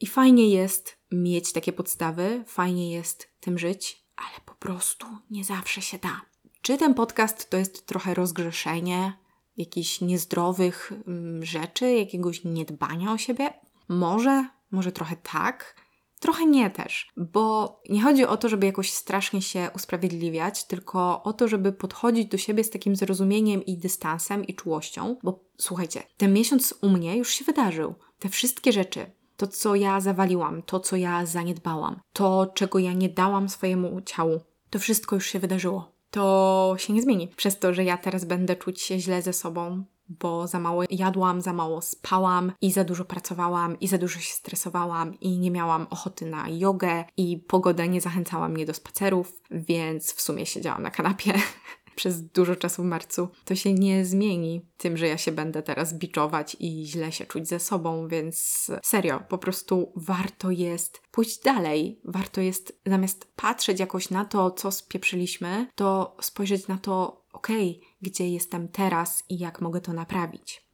I 0.00 0.06
fajnie 0.06 0.48
jest 0.48 0.98
mieć 1.12 1.52
takie 1.52 1.72
podstawy, 1.72 2.44
fajnie 2.46 2.92
jest 2.92 3.28
tym 3.40 3.58
żyć, 3.58 4.04
ale 4.16 4.44
po 4.44 4.54
prostu 4.54 5.06
nie 5.30 5.44
zawsze 5.44 5.82
się 5.82 5.98
da. 5.98 6.20
Czy 6.62 6.76
ten 6.76 6.94
podcast 6.94 7.50
to 7.50 7.56
jest 7.56 7.86
trochę 7.86 8.14
rozgrzeszenie 8.14 9.12
jakichś 9.56 10.00
niezdrowych 10.00 10.92
mm, 11.06 11.44
rzeczy, 11.44 11.92
jakiegoś 11.92 12.44
niedbania 12.44 13.12
o 13.12 13.18
siebie? 13.18 13.52
Może, 13.88 14.48
może 14.70 14.92
trochę 14.92 15.16
tak 15.16 15.74
Trochę 16.20 16.46
nie 16.46 16.70
też, 16.70 17.12
bo 17.16 17.80
nie 17.88 18.02
chodzi 18.02 18.24
o 18.24 18.36
to, 18.36 18.48
żeby 18.48 18.66
jakoś 18.66 18.92
strasznie 18.92 19.42
się 19.42 19.70
usprawiedliwiać, 19.74 20.64
tylko 20.64 21.22
o 21.22 21.32
to, 21.32 21.48
żeby 21.48 21.72
podchodzić 21.72 22.28
do 22.28 22.38
siebie 22.38 22.64
z 22.64 22.70
takim 22.70 22.96
zrozumieniem 22.96 23.64
i 23.64 23.78
dystansem 23.78 24.44
i 24.44 24.54
czułością, 24.54 25.16
bo 25.22 25.44
słuchajcie, 25.58 26.02
ten 26.16 26.32
miesiąc 26.32 26.74
u 26.82 26.88
mnie 26.88 27.16
już 27.16 27.30
się 27.30 27.44
wydarzył. 27.44 27.94
Te 28.18 28.28
wszystkie 28.28 28.72
rzeczy, 28.72 29.10
to 29.38 29.46
co 29.46 29.74
ja 29.74 30.00
zawaliłam, 30.00 30.62
to 30.62 30.80
co 30.80 30.96
ja 30.96 31.26
zaniedbałam, 31.26 32.00
to 32.12 32.46
czego 32.54 32.78
ja 32.78 32.92
nie 32.92 33.08
dałam 33.08 33.48
swojemu 33.48 34.00
ciału, 34.00 34.40
to 34.70 34.78
wszystko 34.78 35.16
już 35.16 35.26
się 35.26 35.38
wydarzyło. 35.38 35.92
to 36.10 36.74
się 36.78 36.92
nie 36.92 37.02
zmieni. 37.02 37.28
Przez 37.36 37.58
to, 37.58 37.74
że 37.74 37.84
ja 37.84 37.96
teraz 37.96 38.24
będę 38.24 38.56
czuć 38.56 38.82
się 38.82 38.98
źle 38.98 39.22
ze 39.22 39.32
sobą, 39.32 39.84
bo 40.08 40.46
za 40.46 40.60
mało 40.60 40.82
jadłam, 40.90 41.40
za 41.40 41.52
mało 41.52 41.82
spałam 41.82 42.52
i 42.60 42.72
za 42.72 42.84
dużo 42.84 43.04
pracowałam 43.04 43.80
i 43.80 43.88
za 43.88 43.98
dużo 43.98 44.20
się 44.20 44.32
stresowałam 44.32 45.20
i 45.20 45.38
nie 45.38 45.50
miałam 45.50 45.86
ochoty 45.90 46.26
na 46.26 46.48
jogę 46.48 47.04
i 47.16 47.38
pogoda 47.38 47.86
nie 47.86 48.00
zachęcała 48.00 48.48
mnie 48.48 48.66
do 48.66 48.74
spacerów, 48.74 49.32
więc 49.50 50.12
w 50.12 50.20
sumie 50.20 50.46
siedziałam 50.46 50.82
na 50.82 50.90
kanapie 50.90 51.32
przez 51.98 52.22
dużo 52.22 52.56
czasu 52.56 52.82
w 52.82 52.86
marcu, 52.86 53.28
to 53.44 53.54
się 53.54 53.74
nie 53.74 54.04
zmieni 54.04 54.66
tym, 54.76 54.96
że 54.96 55.08
ja 55.08 55.18
się 55.18 55.32
będę 55.32 55.62
teraz 55.62 55.94
biczować 55.94 56.56
i 56.60 56.86
źle 56.86 57.12
się 57.12 57.26
czuć 57.26 57.48
ze 57.48 57.60
sobą, 57.60 58.08
więc 58.08 58.66
serio, 58.82 59.20
po 59.28 59.38
prostu 59.38 59.92
warto 59.96 60.50
jest 60.50 61.02
pójść 61.10 61.42
dalej. 61.42 62.00
Warto 62.04 62.40
jest 62.40 62.80
zamiast 62.86 63.32
patrzeć 63.36 63.80
jakoś 63.80 64.10
na 64.10 64.24
to, 64.24 64.50
co 64.50 64.72
spieprzyliśmy, 64.72 65.66
to 65.74 66.16
spojrzeć 66.20 66.68
na 66.68 66.78
to, 66.78 67.24
okej, 67.32 67.70
okay, 67.70 67.90
gdzie 68.02 68.28
jestem 68.28 68.68
teraz 68.68 69.24
i 69.28 69.38
jak 69.38 69.60
mogę 69.60 69.80
to 69.80 69.92
naprawić. 69.92 70.67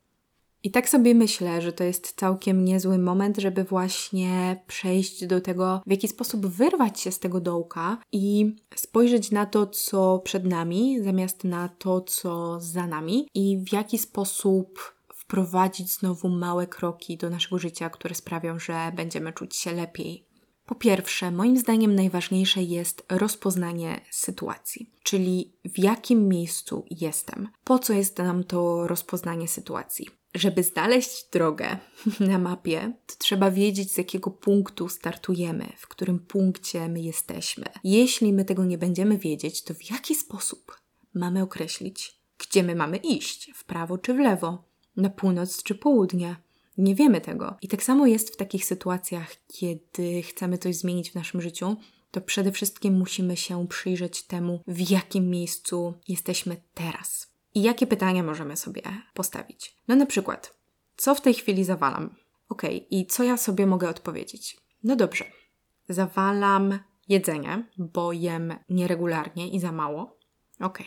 I 0.65 0.71
tak 0.71 0.89
sobie 0.89 1.15
myślę, 1.15 1.63
że 1.63 1.73
to 1.73 1.85
jest 1.85 2.13
całkiem 2.13 2.65
niezły 2.65 2.99
moment, 2.99 3.39
żeby 3.39 3.65
właśnie 3.65 4.63
przejść 4.67 5.27
do 5.27 5.41
tego, 5.41 5.83
w 5.87 5.91
jaki 5.91 6.09
sposób 6.09 6.47
wyrwać 6.47 7.01
się 7.01 7.13
z 7.13 7.19
tego 7.19 7.41
dołka 7.41 7.99
i 8.13 8.57
spojrzeć 8.75 9.31
na 9.31 9.47
to, 9.47 9.67
co 9.67 10.19
przed 10.19 10.45
nami, 10.45 11.03
zamiast 11.03 11.45
na 11.45 11.69
to, 11.69 12.01
co 12.01 12.61
za 12.61 12.87
nami, 12.87 13.29
i 13.35 13.59
w 13.59 13.73
jaki 13.73 13.99
sposób 13.99 14.95
wprowadzić 15.15 15.93
znowu 15.93 16.29
małe 16.29 16.67
kroki 16.67 17.17
do 17.17 17.31
naszego 17.31 17.59
życia, 17.59 17.91
które 17.91 18.15
sprawią, 18.15 18.59
że 18.59 18.93
będziemy 18.97 19.33
czuć 19.33 19.57
się 19.57 19.73
lepiej. 19.73 20.27
Po 20.67 20.75
pierwsze, 20.75 21.31
moim 21.31 21.57
zdaniem 21.57 21.95
najważniejsze 21.95 22.63
jest 22.63 23.07
rozpoznanie 23.09 24.01
sytuacji, 24.11 24.91
czyli 25.03 25.53
w 25.65 25.79
jakim 25.79 26.29
miejscu 26.29 26.85
jestem. 26.91 27.49
Po 27.65 27.79
co 27.79 27.93
jest 27.93 28.19
nam 28.19 28.45
to 28.45 28.87
rozpoznanie 28.87 29.49
sytuacji? 29.49 30.24
Żeby 30.35 30.63
znaleźć 30.63 31.31
drogę 31.33 31.77
na 32.21 32.39
mapie, 32.39 32.93
to 33.07 33.15
trzeba 33.19 33.51
wiedzieć, 33.51 33.93
z 33.93 33.99
jakiego 33.99 34.31
punktu 34.31 34.89
startujemy, 34.89 35.73
w 35.77 35.89
którym 35.89 36.19
punkcie 36.19 36.89
my 36.89 37.01
jesteśmy. 37.01 37.65
Jeśli 37.85 38.33
my 38.33 38.45
tego 38.45 38.65
nie 38.65 38.79
będziemy 38.79 39.19
wiedzieć, 39.19 39.63
to 39.63 39.75
w 39.75 39.91
jaki 39.91 40.15
sposób 40.15 40.81
mamy 41.15 41.43
określić, 41.43 42.21
gdzie 42.39 42.63
my 42.63 42.75
mamy 42.75 42.97
iść 42.97 43.51
w 43.55 43.65
prawo 43.65 43.99
czy 43.99 44.15
w 44.15 44.19
lewo, 44.19 44.65
na 44.97 45.11
północ 45.11 45.63
czy 45.63 45.75
południe. 45.75 46.37
Nie 46.79 46.95
wiemy 46.95 47.21
tego. 47.21 47.57
I 47.63 47.69
tak 47.69 47.83
samo 47.83 48.07
jest 48.07 48.35
w 48.35 48.37
takich 48.37 48.65
sytuacjach, 48.65 49.37
kiedy 49.49 50.23
chcemy 50.23 50.59
coś 50.59 50.77
zmienić 50.77 51.11
w 51.11 51.15
naszym 51.15 51.41
życiu, 51.41 51.77
to 52.11 52.21
przede 52.21 52.53
wszystkim 52.53 52.95
musimy 52.95 53.37
się 53.37 53.69
przyjrzeć 53.69 54.23
temu, 54.23 54.61
w 54.67 54.91
jakim 54.91 55.31
miejscu 55.31 55.95
jesteśmy 56.09 56.57
teraz. 56.75 57.34
I 57.55 57.63
jakie 57.63 57.87
pytania 57.87 58.23
możemy 58.23 58.57
sobie 58.57 58.83
postawić? 59.15 59.77
No 59.89 59.97
na 59.97 60.07
przykład, 60.07 60.55
co 60.97 61.15
w 61.15 61.21
tej 61.21 61.35
chwili 61.35 61.65
zawalam? 61.65 62.17
Ok, 62.49 62.63
i 62.91 63.07
co 63.07 63.23
ja 63.23 63.37
sobie 63.37 63.67
mogę 63.67 63.89
odpowiedzieć? 63.89 64.57
No 64.85 64.97
dobrze, 64.97 65.25
zawalam 65.89 66.79
jedzenie, 67.09 67.69
bo 67.79 68.13
jem 68.13 68.55
nieregularnie 68.69 69.49
i 69.49 69.61
za 69.61 69.73
mało. 69.73 70.19
Ok. 70.61 70.79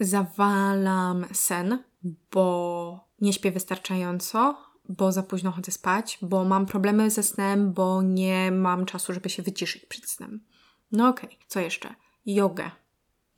Zawalam 0.00 1.26
sen, 1.32 1.84
bo 2.32 3.08
nie 3.20 3.32
śpię 3.32 3.50
wystarczająco, 3.52 4.56
bo 4.88 5.12
za 5.12 5.22
późno 5.22 5.50
chodzę 5.50 5.72
spać, 5.72 6.18
bo 6.22 6.44
mam 6.44 6.66
problemy 6.66 7.10
ze 7.10 7.22
snem, 7.22 7.72
bo 7.72 8.02
nie 8.02 8.50
mam 8.50 8.86
czasu, 8.86 9.12
żeby 9.12 9.30
się 9.30 9.42
wyciszyć 9.42 9.86
przed 9.86 10.10
snem. 10.10 10.44
No 10.92 11.08
okej, 11.08 11.38
co 11.46 11.60
jeszcze? 11.60 11.94
Jogę, 12.26 12.70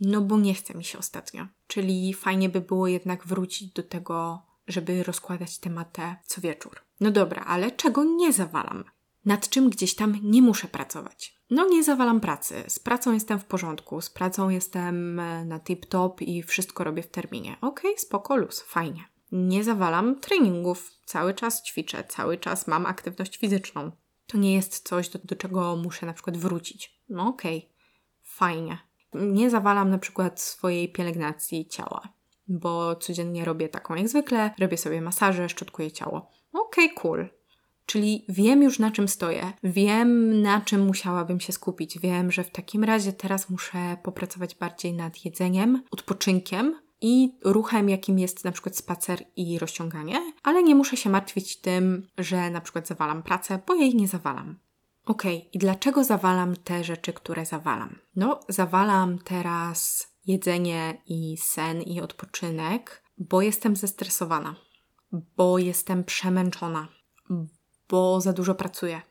no 0.00 0.20
bo 0.20 0.38
nie 0.38 0.54
chce 0.54 0.74
mi 0.74 0.84
się 0.84 0.98
ostatnio. 0.98 1.46
Czyli 1.66 2.14
fajnie 2.14 2.48
by 2.48 2.60
było 2.60 2.86
jednak 2.86 3.26
wrócić 3.26 3.72
do 3.72 3.82
tego, 3.82 4.42
żeby 4.66 5.02
rozkładać 5.02 5.58
tematę 5.58 6.16
co 6.26 6.40
wieczór. 6.40 6.80
No 7.00 7.10
dobra, 7.10 7.44
ale 7.44 7.70
czego 7.70 8.04
nie 8.04 8.32
zawalam? 8.32 8.84
Nad 9.24 9.48
czym 9.48 9.70
gdzieś 9.70 9.94
tam 9.94 10.18
nie 10.22 10.42
muszę 10.42 10.68
pracować? 10.68 11.38
No 11.50 11.68
nie 11.68 11.84
zawalam 11.84 12.20
pracy. 12.20 12.64
Z 12.68 12.78
pracą 12.78 13.12
jestem 13.12 13.38
w 13.38 13.44
porządku, 13.44 14.00
z 14.00 14.10
pracą 14.10 14.48
jestem 14.48 15.20
e, 15.20 15.44
na 15.44 15.58
tip-top 15.58 16.22
i 16.22 16.42
wszystko 16.42 16.84
robię 16.84 17.02
w 17.02 17.10
terminie. 17.10 17.56
Okej, 17.60 17.90
okay, 17.90 18.00
spoko, 18.00 18.36
luz, 18.36 18.60
fajnie. 18.60 19.04
Nie 19.32 19.64
zawalam 19.64 20.20
treningów. 20.20 20.90
Cały 21.04 21.34
czas 21.34 21.62
ćwiczę, 21.62 22.04
cały 22.04 22.38
czas 22.38 22.66
mam 22.66 22.86
aktywność 22.86 23.36
fizyczną. 23.36 23.90
To 24.26 24.38
nie 24.38 24.54
jest 24.54 24.88
coś, 24.88 25.08
do, 25.08 25.18
do 25.24 25.36
czego 25.36 25.76
muszę 25.76 26.06
na 26.06 26.12
przykład 26.12 26.36
wrócić. 26.36 27.00
No 27.08 27.28
okej, 27.28 27.58
okay, 27.58 27.70
fajnie 28.22 28.78
nie 29.14 29.50
zawalam 29.50 29.90
na 29.90 29.98
przykład 29.98 30.40
swojej 30.40 30.92
pielęgnacji 30.92 31.66
ciała, 31.66 32.08
bo 32.48 32.96
codziennie 32.96 33.44
robię 33.44 33.68
taką 33.68 33.94
jak 33.94 34.08
zwykle, 34.08 34.50
robię 34.58 34.76
sobie 34.76 35.00
masaże, 35.00 35.48
szczotkuję 35.48 35.92
ciało. 35.92 36.30
Okej, 36.52 36.84
okay, 36.84 37.02
cool. 37.02 37.28
Czyli 37.86 38.24
wiem 38.28 38.62
już 38.62 38.78
na 38.78 38.90
czym 38.90 39.08
stoję, 39.08 39.52
wiem 39.62 40.42
na 40.42 40.60
czym 40.60 40.86
musiałabym 40.86 41.40
się 41.40 41.52
skupić, 41.52 41.98
wiem, 41.98 42.32
że 42.32 42.44
w 42.44 42.50
takim 42.50 42.84
razie 42.84 43.12
teraz 43.12 43.50
muszę 43.50 43.96
popracować 44.02 44.54
bardziej 44.54 44.92
nad 44.92 45.24
jedzeniem, 45.24 45.82
odpoczynkiem 45.90 46.80
i 47.00 47.38
ruchem, 47.44 47.88
jakim 47.88 48.18
jest 48.18 48.44
na 48.44 48.52
przykład 48.52 48.76
spacer 48.76 49.24
i 49.36 49.58
rozciąganie, 49.58 50.32
ale 50.42 50.62
nie 50.62 50.74
muszę 50.74 50.96
się 50.96 51.10
martwić 51.10 51.60
tym, 51.60 52.06
że 52.18 52.50
na 52.50 52.60
przykład 52.60 52.86
zawalam 52.86 53.22
pracę, 53.22 53.58
bo 53.66 53.74
jej 53.74 53.94
nie 53.94 54.08
zawalam. 54.08 54.58
Okej, 55.06 55.36
okay. 55.36 55.50
i 55.52 55.58
dlaczego 55.58 56.04
zawalam 56.04 56.56
te 56.56 56.84
rzeczy, 56.84 57.12
które 57.12 57.46
zawalam? 57.46 57.98
No, 58.16 58.40
zawalam 58.48 59.18
teraz 59.18 60.08
jedzenie 60.26 61.02
i 61.06 61.36
sen 61.36 61.82
i 61.82 62.00
odpoczynek, 62.00 63.02
bo 63.18 63.42
jestem 63.42 63.76
zestresowana, 63.76 64.56
bo 65.12 65.58
jestem 65.58 66.04
przemęczona, 66.04 66.88
bo 67.88 68.20
za 68.20 68.32
dużo 68.32 68.54
pracuję, 68.54 69.02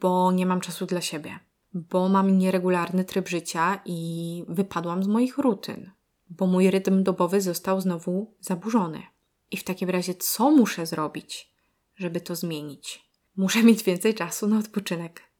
bo 0.00 0.32
nie 0.32 0.46
mam 0.46 0.60
czasu 0.60 0.86
dla 0.86 1.00
siebie, 1.00 1.38
bo 1.74 2.08
mam 2.08 2.38
nieregularny 2.38 3.04
tryb 3.04 3.28
życia 3.28 3.80
i 3.84 4.44
wypadłam 4.48 5.02
z 5.04 5.06
moich 5.06 5.38
rutyn, 5.38 5.90
bo 6.30 6.46
mój 6.46 6.70
rytm 6.70 7.02
dobowy 7.02 7.40
został 7.40 7.80
znowu 7.80 8.34
zaburzony. 8.40 9.02
I 9.50 9.56
w 9.56 9.64
takim 9.64 9.90
razie, 9.90 10.14
co 10.14 10.50
muszę 10.50 10.86
zrobić, 10.86 11.52
żeby 11.96 12.20
to 12.20 12.36
zmienić? 12.36 13.12
Muszę 13.36 13.62
mieć 13.62 13.82
więcej 13.82 14.14
czasu 14.14 14.48
na 14.48 14.58
odpoczynek. 14.58 15.31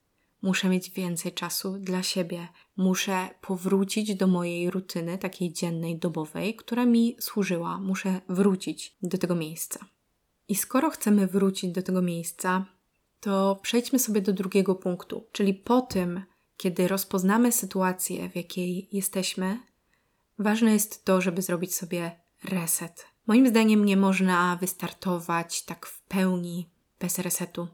Muszę 0.42 0.68
mieć 0.68 0.90
więcej 0.90 1.32
czasu 1.32 1.78
dla 1.78 2.02
siebie. 2.02 2.48
Muszę 2.76 3.28
powrócić 3.40 4.14
do 4.14 4.26
mojej 4.26 4.70
rutyny, 4.70 5.18
takiej 5.18 5.52
dziennej, 5.52 5.98
dobowej, 5.98 6.56
która 6.56 6.86
mi 6.86 7.16
służyła. 7.20 7.78
Muszę 7.78 8.20
wrócić 8.28 8.96
do 9.02 9.18
tego 9.18 9.34
miejsca. 9.34 9.80
I 10.48 10.54
skoro 10.54 10.90
chcemy 10.90 11.26
wrócić 11.26 11.72
do 11.72 11.82
tego 11.82 12.02
miejsca, 12.02 12.66
to 13.20 13.58
przejdźmy 13.62 13.98
sobie 13.98 14.20
do 14.20 14.32
drugiego 14.32 14.74
punktu, 14.74 15.26
czyli 15.32 15.54
po 15.54 15.80
tym, 15.80 16.22
kiedy 16.56 16.88
rozpoznamy 16.88 17.52
sytuację, 17.52 18.30
w 18.30 18.36
jakiej 18.36 18.88
jesteśmy, 18.92 19.58
ważne 20.38 20.72
jest 20.72 21.04
to, 21.04 21.20
żeby 21.20 21.42
zrobić 21.42 21.74
sobie 21.74 22.20
reset. 22.44 23.06
Moim 23.26 23.48
zdaniem 23.48 23.84
nie 23.84 23.96
można 23.96 24.56
wystartować 24.56 25.62
tak 25.62 25.86
w 25.86 26.02
pełni 26.02 26.70
bez 27.00 27.18
resetu 27.18 27.68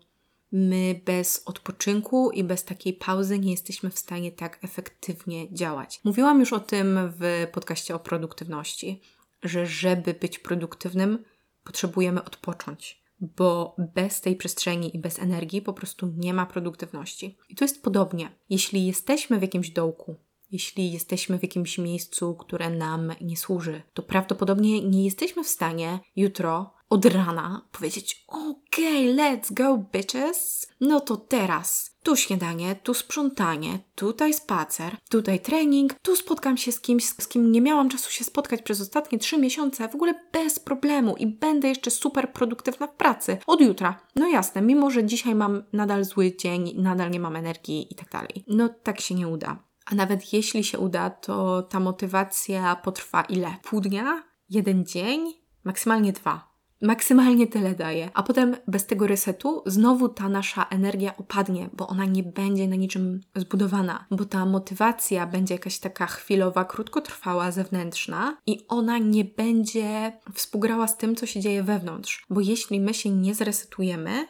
my 0.53 1.01
bez 1.05 1.43
odpoczynku 1.47 2.31
i 2.31 2.45
bez 2.45 2.65
takiej 2.65 2.93
pauzy 2.93 3.39
nie 3.39 3.51
jesteśmy 3.51 3.91
w 3.91 3.99
stanie 3.99 4.33
tak 4.33 4.59
efektywnie 4.65 5.55
działać. 5.55 6.01
Mówiłam 6.05 6.41
już 6.41 6.53
o 6.53 6.61
tym 6.61 6.99
w 7.19 7.47
podcaście 7.53 7.95
o 7.95 7.99
produktywności, 7.99 9.01
że 9.43 9.67
żeby 9.67 10.15
być 10.15 10.39
produktywnym, 10.39 11.25
potrzebujemy 11.65 12.25
odpocząć, 12.25 13.03
bo 13.21 13.77
bez 13.95 14.21
tej 14.21 14.37
przestrzeni 14.37 14.97
i 14.97 14.99
bez 14.99 15.19
energii 15.19 15.63
po 15.63 15.73
prostu 15.73 16.13
nie 16.17 16.35
ma 16.35 16.47
produktywności. 16.47 17.39
I 17.49 17.55
tu 17.55 17.65
jest 17.65 17.83
podobnie. 17.83 18.31
Jeśli 18.51 18.87
jesteśmy 18.87 19.39
w 19.39 19.43
jakimś 19.43 19.71
dołku, 19.71 20.17
jeśli 20.51 20.93
jesteśmy 20.93 21.39
w 21.39 21.43
jakimś 21.43 21.79
miejscu, 21.79 22.35
które 22.35 22.71
nam 22.71 23.13
nie 23.21 23.37
służy, 23.37 23.83
to 23.95 24.03
prawdopodobnie 24.03 24.83
nie 24.83 25.05
jesteśmy 25.05 25.45
w 25.45 25.49
stanie 25.49 26.01
jutro 26.17 26.79
od 26.91 27.05
rana 27.05 27.63
powiedzieć: 27.73 28.25
Okej, 28.29 29.15
let's 29.15 29.53
go, 29.53 29.85
bitches. 29.93 30.67
No 30.81 31.01
to 31.01 31.17
teraz 31.17 31.99
tu 32.03 32.17
śniadanie, 32.17 32.77
tu 32.83 32.95
sprzątanie, 32.95 33.79
tutaj 33.95 34.35
spacer, 34.35 34.97
tutaj 35.11 35.41
trening, 35.41 35.95
tu 36.03 36.17
spotkam 36.17 36.57
się 36.57 36.73
z 36.73 36.81
kimś, 36.81 37.05
z 37.05 37.29
kim 37.29 37.53
nie 37.53 37.61
miałam 37.61 37.89
czasu 37.89 38.11
się 38.11 38.25
spotkać 38.25 38.63
przez 38.63 38.81
ostatnie 38.81 39.19
trzy 39.19 39.39
miesiące, 39.39 39.89
w 39.89 39.95
ogóle 39.95 40.15
bez 40.33 40.59
problemu 40.59 41.17
i 41.17 41.27
będę 41.27 41.69
jeszcze 41.69 41.91
super 41.91 42.33
produktywna 42.33 42.87
w 42.87 42.95
pracy 42.95 43.39
od 43.47 43.61
jutra. 43.61 44.01
No 44.17 44.29
jasne, 44.29 44.63
mimo 44.63 44.91
że 44.91 45.05
dzisiaj 45.05 45.35
mam 45.35 45.63
nadal 45.73 46.05
zły 46.05 46.37
dzień, 46.37 46.75
nadal 46.77 47.11
nie 47.11 47.21
mam 47.21 47.37
energii 47.37 47.87
i 47.91 47.95
tak 47.95 48.11
dalej. 48.11 48.45
No 48.47 48.69
tak 48.69 49.01
się 49.01 49.15
nie 49.15 49.29
uda. 49.29 49.68
A 49.91 49.95
nawet 49.95 50.33
jeśli 50.33 50.65
się 50.65 50.79
uda, 50.79 51.11
to 51.11 51.63
ta 51.63 51.81
motywacja 51.81 52.77
potrwa 52.77 53.23
ile? 53.23 53.57
Pół 53.63 53.81
dnia? 53.81 54.23
Jeden 54.51 54.87
dzień? 54.87 55.35
Maksymalnie 55.65 56.13
dwa 56.13 56.49
maksymalnie 56.83 57.47
tyle 57.47 57.75
daje, 57.75 58.11
a 58.15 58.23
potem 58.23 58.57
bez 58.69 58.87
tego 58.87 59.07
resetu 59.07 59.63
znowu 59.67 60.09
ta 60.09 60.29
nasza 60.29 60.67
energia 60.71 61.17
opadnie, 61.17 61.71
bo 61.73 61.89
ona 61.89 62.05
nie 62.05 62.23
będzie 62.23 62.69
na 62.69 62.77
niczym 62.77 63.21
zbudowana, 63.37 64.07
bo 64.11 64.25
ta 64.25 64.47
motywacja 64.47 65.27
będzie 65.27 65.55
jakaś 65.55 65.79
taka 65.79 66.07
chwilowa, 66.07 66.65
krótkotrwała, 66.65 67.51
zewnętrzna 67.51 68.37
i 68.47 68.67
ona 68.69 68.99
nie 68.99 69.25
będzie 69.25 70.13
współgrała 70.35 70.87
z 70.87 70.97
tym, 70.97 71.17
co 71.17 71.27
się 71.27 71.41
dzieje 71.41 71.63
wewnątrz, 71.63 72.27
bo 72.31 72.41
jeśli 72.41 72.81
my 72.81 72.95
się 72.95 73.11
nie 73.11 73.35
zresetujemy, 73.35 74.27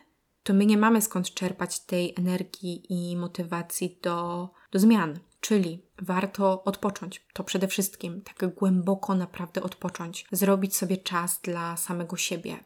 to 0.48 0.54
my 0.54 0.66
nie 0.66 0.78
mamy 0.78 1.02
skąd 1.02 1.34
czerpać 1.34 1.80
tej 1.80 2.14
energii 2.16 2.82
i 2.88 3.16
motywacji 3.16 3.98
do, 4.02 4.48
do 4.72 4.78
zmian. 4.78 5.18
Czyli 5.40 5.82
warto 6.02 6.64
odpocząć. 6.64 7.26
To 7.32 7.44
przede 7.44 7.68
wszystkim 7.68 8.22
tak 8.22 8.54
głęboko 8.54 9.14
naprawdę 9.14 9.62
odpocząć. 9.62 10.26
Zrobić 10.32 10.76
sobie 10.76 10.96
czas 10.96 11.40
dla 11.42 11.76
samego 11.76 12.16
siebie 12.16 12.56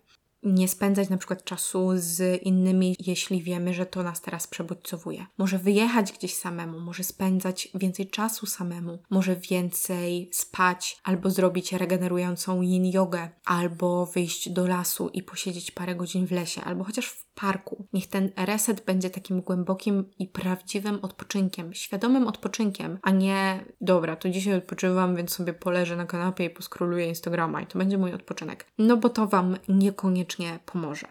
nie 0.43 0.69
spędzać 0.69 1.09
na 1.09 1.17
przykład 1.17 1.45
czasu 1.45 1.91
z 1.95 2.43
innymi, 2.43 2.97
jeśli 2.99 3.43
wiemy, 3.43 3.75
że 3.75 3.87
to 3.87 4.03
nas 4.03 4.21
teraz 4.21 4.47
przebodźcowuje. 4.47 5.27
Może 5.39 5.59
wyjechać 5.59 6.13
gdzieś 6.13 6.35
samemu, 6.35 6.81
może 6.81 7.05
spędzać 7.05 7.69
więcej 7.75 8.11
czasu 8.11 8.47
samemu, 8.47 8.99
może 9.11 9.37
więcej 9.37 10.31
spać, 10.33 11.01
albo 11.05 11.31
zrobić 11.31 11.73
regenerującą 11.73 12.63
yin 12.63 12.91
jogę, 12.91 13.29
albo 13.45 14.07
wyjść 14.07 14.51
do 14.51 14.67
lasu 14.67 15.09
i 15.09 15.23
posiedzieć 15.23 15.71
parę 15.71 15.95
godzin 15.95 16.27
w 16.27 16.33
lesie, 16.33 16.61
albo 16.65 16.85
chociaż 16.85 17.07
w 17.07 17.33
parku. 17.35 17.87
Niech 17.93 18.07
ten 18.07 18.31
reset 18.37 18.85
będzie 18.85 19.11
takim 19.11 19.41
głębokim 19.41 20.11
i 20.19 20.27
prawdziwym 20.27 20.99
odpoczynkiem, 21.03 21.75
świadomym 21.75 22.27
odpoczynkiem, 22.27 22.99
a 23.03 23.11
nie 23.11 23.65
dobra, 23.81 24.17
to 24.17 24.31
dzisiaj 24.31 24.55
odpoczywam, 24.55 25.17
więc 25.17 25.31
sobie 25.31 25.53
poleżę 25.53 25.97
na 25.97 26.07
kanapie 26.07 26.45
i 26.45 26.51
poskroluję 26.51 27.07
Instagrama 27.07 27.63
i 27.63 27.67
to 27.67 27.79
będzie 27.79 27.99
mój 27.99 28.13
odpoczynek. 28.13 28.67
No 28.79 28.97
bo 28.97 29.09
to 29.09 29.27
Wam 29.27 29.57
niekoniecznie 29.69 30.32
pomoże. 30.67 31.07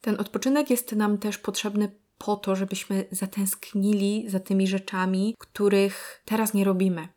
Ten 0.00 0.20
odpoczynek 0.20 0.70
jest 0.70 0.92
nam 0.92 1.18
też 1.18 1.38
potrzebny 1.38 1.90
po 2.18 2.36
to, 2.36 2.56
żebyśmy 2.56 3.04
zatęsknili 3.10 4.24
za 4.28 4.40
tymi 4.40 4.66
rzeczami, 4.66 5.34
których 5.38 6.22
teraz 6.24 6.54
nie 6.54 6.64
robimy, 6.64 7.08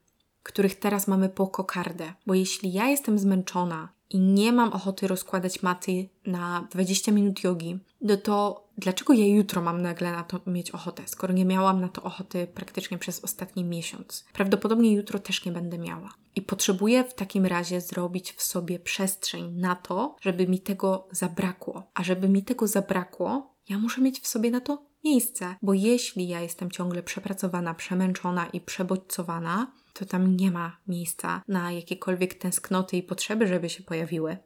których 0.44 0.80
teraz 0.80 1.08
mamy 1.08 1.30
po 1.30 1.48
kokardę. 1.48 2.14
Bo 2.26 2.34
jeśli 2.34 2.74
ja 2.74 2.88
jestem 2.88 3.20
zmęczona 3.20 3.90
i 4.10 4.20
nie 4.20 4.52
mam 4.52 4.74
ochoty 4.74 5.08
rozkładać 5.08 5.64
maty 5.64 6.10
na 6.26 6.68
20 6.72 7.12
minut 7.12 7.44
jogi, 7.44 7.80
no 8.02 8.18
to 8.18 8.67
dlaczego 8.78 9.14
ja 9.14 9.26
jutro 9.26 9.62
mam 9.62 9.82
nagle 9.82 10.12
na 10.12 10.24
to 10.24 10.40
mieć 10.48 10.72
ochotę, 10.72 11.04
skoro 11.06 11.34
nie 11.34 11.46
miałam 11.46 11.82
na 11.82 11.90
to 11.90 12.04
ochoty 12.04 12.48
praktycznie 12.48 12.98
przez 12.98 13.24
ostatni 13.24 13.64
miesiąc? 13.64 14.26
Prawdopodobnie 14.34 14.94
jutro 14.94 15.20
też 15.20 15.46
nie 15.46 15.52
będę 15.52 15.78
miała. 15.78 16.14
I 16.36 16.42
potrzebuję 16.42 17.04
w 17.04 17.14
takim 17.14 17.46
razie 17.46 17.82
zrobić 17.82 18.32
w 18.32 18.44
sobie 18.44 18.80
przestrzeń 18.80 19.54
na 19.56 19.76
to, 19.76 20.16
żeby 20.22 20.48
mi 20.48 20.60
tego 20.60 21.08
zabrakło. 21.12 21.92
A 21.94 22.04
żeby 22.04 22.30
mi 22.30 22.44
tego 22.44 22.68
zabrakło, 22.68 23.56
ja 23.70 23.78
muszę 23.78 24.02
mieć 24.02 24.20
w 24.20 24.28
sobie 24.28 24.52
na 24.52 24.62
to 24.62 24.88
miejsce, 25.04 25.56
bo 25.62 25.74
jeśli 25.74 26.28
ja 26.28 26.42
jestem 26.42 26.72
ciągle 26.72 27.04
przepracowana, 27.04 27.74
przemęczona 27.74 28.48
i 28.48 28.62
przebodźcowana, 28.62 29.72
to 29.94 30.06
tam 30.06 30.36
nie 30.36 30.52
ma 30.52 30.78
miejsca 30.88 31.42
na 31.48 31.72
jakiekolwiek 31.72 32.34
tęsknoty 32.34 32.98
i 32.98 33.04
potrzeby, 33.04 33.48
żeby 33.48 33.70
się 33.70 33.84
pojawiły. 33.84 34.38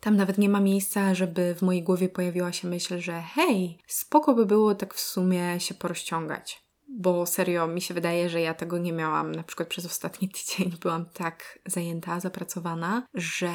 Tam 0.00 0.16
nawet 0.16 0.38
nie 0.38 0.48
ma 0.48 0.60
miejsca, 0.60 1.14
żeby 1.14 1.54
w 1.54 1.62
mojej 1.62 1.82
głowie 1.82 2.08
pojawiła 2.08 2.52
się 2.52 2.68
myśl, 2.68 2.98
że 2.98 3.22
hej, 3.22 3.78
spoko 3.86 4.34
by 4.34 4.46
było 4.46 4.74
tak 4.74 4.94
w 4.94 5.00
sumie 5.00 5.60
się 5.60 5.74
porozciągać. 5.74 6.66
Bo 6.88 7.26
serio, 7.26 7.66
mi 7.66 7.80
się 7.80 7.94
wydaje, 7.94 8.28
że 8.28 8.40
ja 8.40 8.54
tego 8.54 8.78
nie 8.78 8.92
miałam. 8.92 9.32
Na 9.32 9.42
przykład 9.42 9.68
przez 9.68 9.86
ostatni 9.86 10.28
tydzień 10.36 10.72
byłam 10.80 11.06
tak 11.06 11.58
zajęta, 11.66 12.20
zapracowana, 12.20 13.06
że 13.14 13.50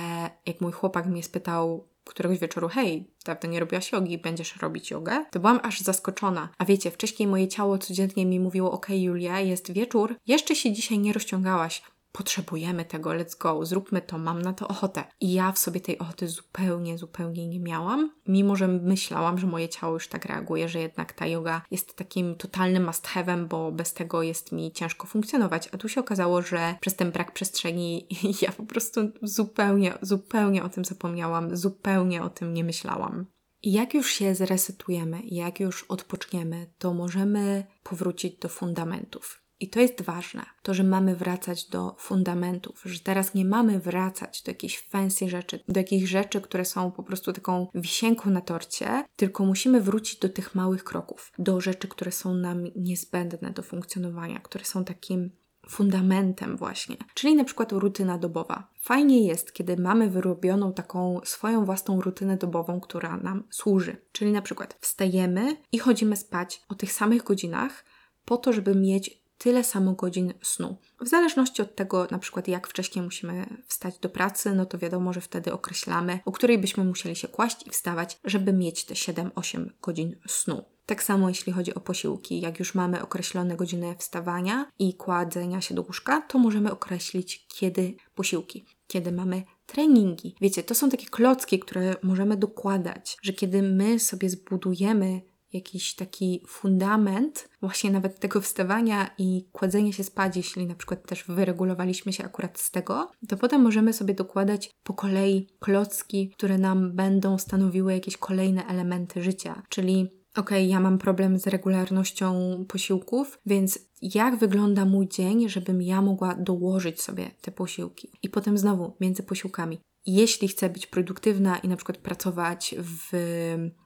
jak 0.45 0.61
mój 0.61 0.71
chłopak 0.71 1.05
mnie 1.05 1.23
spytał, 1.23 1.87
któregoś 2.05 2.39
wieczoru, 2.39 2.67
hej, 2.67 3.13
dawno 3.25 3.49
nie 3.49 3.59
robiłaś 3.59 3.91
jogi, 3.91 4.17
będziesz 4.17 4.55
robić 4.55 4.91
jogę? 4.91 5.25
To 5.31 5.39
byłam 5.39 5.59
aż 5.63 5.81
zaskoczona. 5.81 6.49
A 6.57 6.65
wiecie, 6.65 6.91
wcześniej 6.91 7.27
moje 7.27 7.47
ciało 7.47 7.77
codziennie 7.77 8.25
mi 8.25 8.39
mówiło, 8.39 8.71
ok 8.71 8.87
Julia, 8.89 9.39
jest 9.39 9.71
wieczór, 9.71 10.15
jeszcze 10.27 10.55
się 10.55 10.71
dzisiaj 10.71 10.99
nie 10.99 11.13
rozciągałaś 11.13 11.81
potrzebujemy 12.11 12.85
tego, 12.85 13.09
let's 13.09 13.37
go, 13.37 13.65
zróbmy 13.65 14.01
to, 14.01 14.17
mam 14.17 14.41
na 14.41 14.53
to 14.53 14.67
ochotę. 14.67 15.03
I 15.19 15.33
ja 15.33 15.51
w 15.51 15.59
sobie 15.59 15.81
tej 15.81 15.99
ochoty 15.99 16.27
zupełnie, 16.27 16.97
zupełnie 16.97 17.47
nie 17.47 17.59
miałam, 17.59 18.11
mimo 18.27 18.55
że 18.55 18.67
myślałam, 18.67 19.37
że 19.37 19.47
moje 19.47 19.69
ciało 19.69 19.93
już 19.93 20.07
tak 20.07 20.25
reaguje, 20.25 20.69
że 20.69 20.79
jednak 20.79 21.13
ta 21.13 21.27
yoga 21.27 21.61
jest 21.71 21.95
takim 21.95 22.35
totalnym 22.35 22.85
must 22.85 23.07
have'em, 23.07 23.47
bo 23.47 23.71
bez 23.71 23.93
tego 23.93 24.23
jest 24.23 24.51
mi 24.51 24.71
ciężko 24.71 25.07
funkcjonować. 25.07 25.69
A 25.71 25.77
tu 25.77 25.89
się 25.89 26.01
okazało, 26.01 26.41
że 26.41 26.75
przez 26.81 26.95
ten 26.95 27.11
brak 27.11 27.33
przestrzeni 27.33 28.07
ja 28.41 28.51
po 28.51 28.63
prostu 28.63 29.01
zupełnie, 29.21 29.93
zupełnie 30.01 30.63
o 30.63 30.69
tym 30.69 30.85
zapomniałam, 30.85 31.57
zupełnie 31.57 32.23
o 32.23 32.29
tym 32.29 32.53
nie 32.53 32.63
myślałam. 32.63 33.25
Jak 33.63 33.93
już 33.93 34.11
się 34.11 34.35
zresetujemy, 34.35 35.21
jak 35.25 35.59
już 35.59 35.83
odpoczniemy, 35.83 36.67
to 36.77 36.93
możemy 36.93 37.65
powrócić 37.83 38.37
do 38.37 38.49
fundamentów. 38.49 39.40
I 39.61 39.69
to 39.69 39.79
jest 39.79 40.01
ważne, 40.01 40.45
to, 40.61 40.73
że 40.73 40.83
mamy 40.83 41.15
wracać 41.15 41.69
do 41.69 41.95
fundamentów, 41.99 42.81
że 42.85 42.99
teraz 42.99 43.33
nie 43.33 43.45
mamy 43.45 43.79
wracać 43.79 44.43
do 44.43 44.51
jakichś 44.51 44.89
fancy 44.89 45.29
rzeczy, 45.29 45.59
do 45.67 45.79
jakichś 45.79 46.09
rzeczy, 46.09 46.41
które 46.41 46.65
są 46.65 46.91
po 46.91 47.03
prostu 47.03 47.33
taką 47.33 47.67
wisienką 47.75 48.29
na 48.29 48.41
torcie, 48.41 49.03
tylko 49.15 49.45
musimy 49.45 49.81
wrócić 49.81 50.19
do 50.19 50.29
tych 50.29 50.55
małych 50.55 50.83
kroków, 50.83 51.31
do 51.39 51.61
rzeczy, 51.61 51.87
które 51.87 52.11
są 52.11 52.33
nam 52.33 52.63
niezbędne 52.75 53.51
do 53.51 53.63
funkcjonowania, 53.63 54.39
które 54.39 54.65
są 54.65 54.85
takim 54.85 55.31
fundamentem 55.69 56.57
właśnie, 56.57 56.97
czyli 57.13 57.35
na 57.35 57.43
przykład 57.43 57.71
rutyna 57.71 58.17
dobowa. 58.17 58.67
Fajnie 58.79 59.27
jest, 59.27 59.53
kiedy 59.53 59.77
mamy 59.77 60.09
wyrobioną 60.09 60.73
taką 60.73 61.19
swoją 61.23 61.65
własną 61.65 62.01
rutynę 62.01 62.37
dobową, 62.37 62.79
która 62.79 63.17
nam 63.17 63.43
służy. 63.49 63.97
Czyli 64.11 64.31
na 64.31 64.41
przykład 64.41 64.77
wstajemy 64.79 65.57
i 65.71 65.79
chodzimy 65.79 66.15
spać 66.15 66.61
o 66.69 66.75
tych 66.75 66.91
samych 66.93 67.23
godzinach 67.23 67.85
po 68.25 68.37
to, 68.37 68.53
żeby 68.53 68.75
mieć 68.75 69.20
tyle 69.41 69.63
samo 69.63 69.93
godzin 69.93 70.33
snu. 70.41 70.77
W 70.99 71.07
zależności 71.07 71.61
od 71.61 71.75
tego, 71.75 72.07
na 72.11 72.19
przykład 72.19 72.47
jak 72.47 72.67
wcześniej 72.67 73.05
musimy 73.05 73.45
wstać 73.67 73.97
do 73.97 74.09
pracy, 74.09 74.55
no 74.55 74.65
to 74.65 74.77
wiadomo, 74.77 75.13
że 75.13 75.21
wtedy 75.21 75.53
określamy, 75.53 76.19
o 76.25 76.31
której 76.31 76.57
byśmy 76.57 76.83
musieli 76.83 77.15
się 77.15 77.27
kłaść 77.27 77.67
i 77.67 77.69
wstawać, 77.69 78.19
żeby 78.23 78.53
mieć 78.53 78.85
te 78.85 78.93
7-8 78.93 79.69
godzin 79.81 80.15
snu. 80.27 80.65
Tak 80.85 81.03
samo 81.03 81.29
jeśli 81.29 81.53
chodzi 81.53 81.73
o 81.75 81.79
posiłki. 81.79 82.41
Jak 82.41 82.59
już 82.59 82.75
mamy 82.75 83.01
określone 83.01 83.55
godziny 83.55 83.95
wstawania 83.97 84.71
i 84.79 84.93
kładzenia 84.93 85.61
się 85.61 85.75
do 85.75 85.81
łóżka, 85.81 86.21
to 86.21 86.39
możemy 86.39 86.71
określić, 86.71 87.47
kiedy 87.47 87.95
posiłki, 88.15 88.65
kiedy 88.87 89.11
mamy 89.11 89.43
treningi. 89.65 90.35
Wiecie, 90.41 90.63
to 90.63 90.75
są 90.75 90.89
takie 90.89 91.05
klocki, 91.05 91.59
które 91.59 91.95
możemy 92.03 92.37
dokładać, 92.37 93.17
że 93.21 93.33
kiedy 93.33 93.61
my 93.61 93.99
sobie 93.99 94.29
zbudujemy 94.29 95.21
jakiś 95.53 95.95
taki 95.95 96.43
fundament 96.47 97.49
właśnie 97.61 97.91
nawet 97.91 98.19
tego 98.19 98.41
wstawania 98.41 99.09
i 99.17 99.47
kładzenia 99.51 99.91
się 99.91 100.03
spać, 100.03 100.37
jeśli 100.37 100.65
na 100.65 100.75
przykład 100.75 101.07
też 101.07 101.23
wyregulowaliśmy 101.27 102.13
się 102.13 102.25
akurat 102.25 102.59
z 102.59 102.71
tego, 102.71 103.11
to 103.27 103.37
potem 103.37 103.61
możemy 103.61 103.93
sobie 103.93 104.13
dokładać 104.13 104.71
po 104.83 104.93
kolei 104.93 105.47
klocki, 105.59 106.29
które 106.29 106.57
nam 106.57 106.95
będą 106.95 107.37
stanowiły 107.37 107.93
jakieś 107.93 108.17
kolejne 108.17 108.65
elementy 108.65 109.21
życia, 109.23 109.63
czyli 109.69 110.21
ok, 110.35 110.49
ja 110.67 110.79
mam 110.79 110.97
problem 110.97 111.39
z 111.39 111.47
regularnością 111.47 112.35
posiłków, 112.67 113.39
więc 113.45 113.79
jak 114.01 114.37
wygląda 114.37 114.85
mój 114.85 115.07
dzień, 115.07 115.49
żebym 115.49 115.81
ja 115.81 116.01
mogła 116.01 116.35
dołożyć 116.35 117.01
sobie 117.01 117.31
te 117.41 117.51
posiłki? 117.51 118.11
I 118.23 118.29
potem 118.29 118.57
znowu 118.57 118.95
między 118.99 119.23
posiłkami 119.23 119.79
jeśli 120.05 120.47
chcę 120.47 120.69
być 120.69 120.87
produktywna 120.87 121.57
i 121.57 121.67
na 121.67 121.75
przykład 121.75 121.97
pracować 121.97 122.75
w 122.77 123.11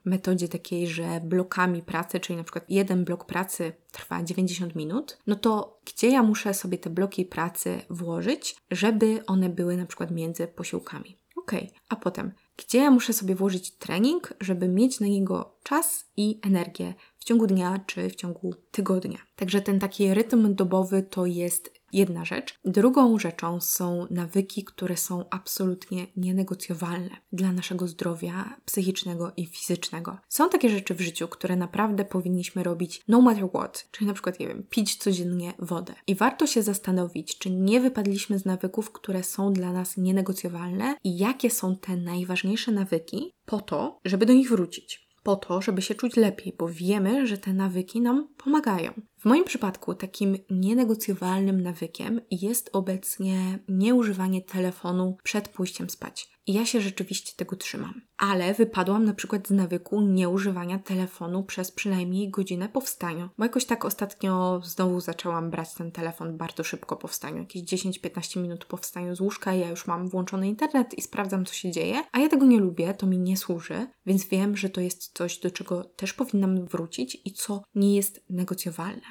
metodzie 0.05 0.47
takiej, 0.47 0.87
że 0.87 1.21
blokami 1.23 1.81
pracy, 1.81 2.19
czyli 2.19 2.37
na 2.37 2.43
przykład 2.43 2.65
jeden 2.69 3.05
blok 3.05 3.25
pracy 3.25 3.73
trwa 3.91 4.23
90 4.23 4.75
minut, 4.75 5.17
no 5.27 5.35
to 5.35 5.81
gdzie 5.85 6.09
ja 6.09 6.23
muszę 6.23 6.53
sobie 6.53 6.77
te 6.77 6.89
bloki 6.89 7.25
pracy 7.25 7.81
włożyć, 7.89 8.55
żeby 8.71 9.23
one 9.27 9.49
były 9.49 9.77
na 9.77 9.85
przykład 9.85 10.11
między 10.11 10.47
posiłkami? 10.47 11.17
Ok, 11.35 11.51
a 11.89 11.95
potem 11.95 12.31
gdzie 12.57 12.77
ja 12.77 12.91
muszę 12.91 13.13
sobie 13.13 13.35
włożyć 13.35 13.71
trening, 13.71 14.33
żeby 14.41 14.67
mieć 14.67 14.99
na 14.99 15.07
niego 15.07 15.57
czas 15.63 16.05
i 16.17 16.39
energię 16.43 16.93
w 17.19 17.23
ciągu 17.23 17.47
dnia 17.47 17.79
czy 17.85 18.09
w 18.09 18.15
ciągu 18.15 18.53
tygodnia. 18.71 19.17
Także 19.35 19.61
ten 19.61 19.79
taki 19.79 20.13
rytm 20.13 20.55
dobowy 20.55 21.03
to 21.03 21.25
jest 21.25 21.73
jedna 21.95 22.25
rzecz. 22.25 22.59
Drugą 22.65 23.19
rzeczą 23.19 23.61
są 23.61 24.07
nawyki, 24.09 24.63
które 24.63 24.97
są 24.97 25.25
absolutnie 25.29 26.07
nienegocjowalne 26.17 27.09
dla 27.33 27.51
naszego 27.51 27.87
zdrowia 27.87 28.57
psychicznego 28.65 29.31
i 29.37 29.45
fizycznego. 29.45 30.17
Są 30.29 30.49
takie 30.49 30.69
rzeczy 30.69 30.95
w 30.95 31.01
życiu, 31.01 31.27
które 31.27 31.55
naprawdę 31.55 32.05
powinniśmy 32.05 32.63
robić 32.63 33.01
no 33.07 33.21
matter 33.21 33.49
what, 33.49 33.87
czyli 33.91 34.07
na 34.07 34.13
przykład, 34.13 34.39
nie 34.39 34.47
wiem, 34.47 34.63
pić 34.69 34.95
codziennie 34.95 35.53
wodę. 35.59 35.93
I 36.07 36.15
warto 36.15 36.47
się 36.47 36.63
zastanowić, 36.63 37.37
czy 37.37 37.49
nie 37.49 37.81
wypadliśmy 37.81 38.39
z 38.39 38.45
nawyków, 38.45 38.91
które 38.91 39.23
są 39.23 39.53
dla 39.53 39.73
nas 39.73 39.97
nienegocjowalne 39.97 40.95
i 41.03 41.17
jakie 41.17 41.49
są 41.49 41.77
te 41.77 41.97
najważniejsze 41.97 42.71
nawyki 42.71 43.33
po 43.45 43.61
to, 43.61 43.99
żeby 44.05 44.25
do 44.25 44.33
nich 44.33 44.49
wrócić 44.49 45.04
po 45.25 45.35
to, 45.35 45.61
żeby 45.61 45.81
się 45.81 45.95
czuć 45.95 46.15
lepiej, 46.15 46.55
bo 46.57 46.67
wiemy, 46.67 47.27
że 47.27 47.37
te 47.37 47.53
nawyki 47.53 48.01
nam 48.01 48.27
pomagają. 48.37 48.91
W 49.17 49.25
moim 49.25 49.43
przypadku 49.43 49.93
takim 49.93 50.37
nienegocjowalnym 50.49 51.61
nawykiem 51.61 52.21
jest 52.31 52.69
obecnie 52.73 53.59
nieużywanie 53.69 54.41
telefonu 54.41 55.17
przed 55.23 55.49
pójściem 55.49 55.89
spać. 55.89 56.34
I 56.47 56.53
ja 56.53 56.65
się 56.65 56.81
rzeczywiście 56.81 57.31
tego 57.35 57.55
trzymam. 57.55 58.01
Ale 58.17 58.53
wypadłam 58.53 59.05
na 59.05 59.13
przykład 59.13 59.47
z 59.47 59.51
nawyku 59.51 60.01
nieużywania 60.01 60.79
telefonu 60.79 61.43
przez 61.43 61.71
przynajmniej 61.71 62.29
godzinę 62.29 62.69
po 62.69 62.81
wstaniu. 62.81 63.29
Bo 63.37 63.45
jakoś 63.45 63.65
tak 63.65 63.85
ostatnio 63.85 64.61
znowu 64.63 65.01
zaczęłam 65.01 65.49
brać 65.51 65.73
ten 65.73 65.91
telefon 65.91 66.37
bardzo 66.37 66.63
szybko 66.63 66.95
po 66.97 67.07
wstaniu. 67.07 67.37
Jakieś 67.37 67.63
10-15 67.63 68.41
minut 68.41 68.65
po 68.65 68.77
wstaniu 68.77 69.15
z 69.15 69.21
łóżka 69.21 69.53
ja 69.53 69.69
już 69.69 69.87
mam 69.87 70.09
włączony 70.09 70.47
internet 70.47 70.93
i 70.97 71.01
sprawdzam, 71.01 71.45
co 71.45 71.53
się 71.53 71.71
dzieje. 71.71 72.03
A 72.11 72.19
ja 72.19 72.29
tego 72.29 72.45
nie 72.45 72.59
lubię, 72.59 72.93
to 72.93 73.07
mi 73.07 73.17
nie 73.17 73.37
służy, 73.37 73.87
więc 74.05 74.25
wiem, 74.25 74.57
że 74.57 74.69
to 74.69 74.81
jest 74.81 75.17
coś, 75.17 75.37
do 75.37 75.51
czego 75.51 75.83
też 75.83 76.13
powinnam 76.13 76.65
wrócić 76.65 77.21
i 77.25 77.31
co 77.31 77.63
nie 77.75 77.95
jest 77.95 78.23
negocjowalne. 78.29 79.01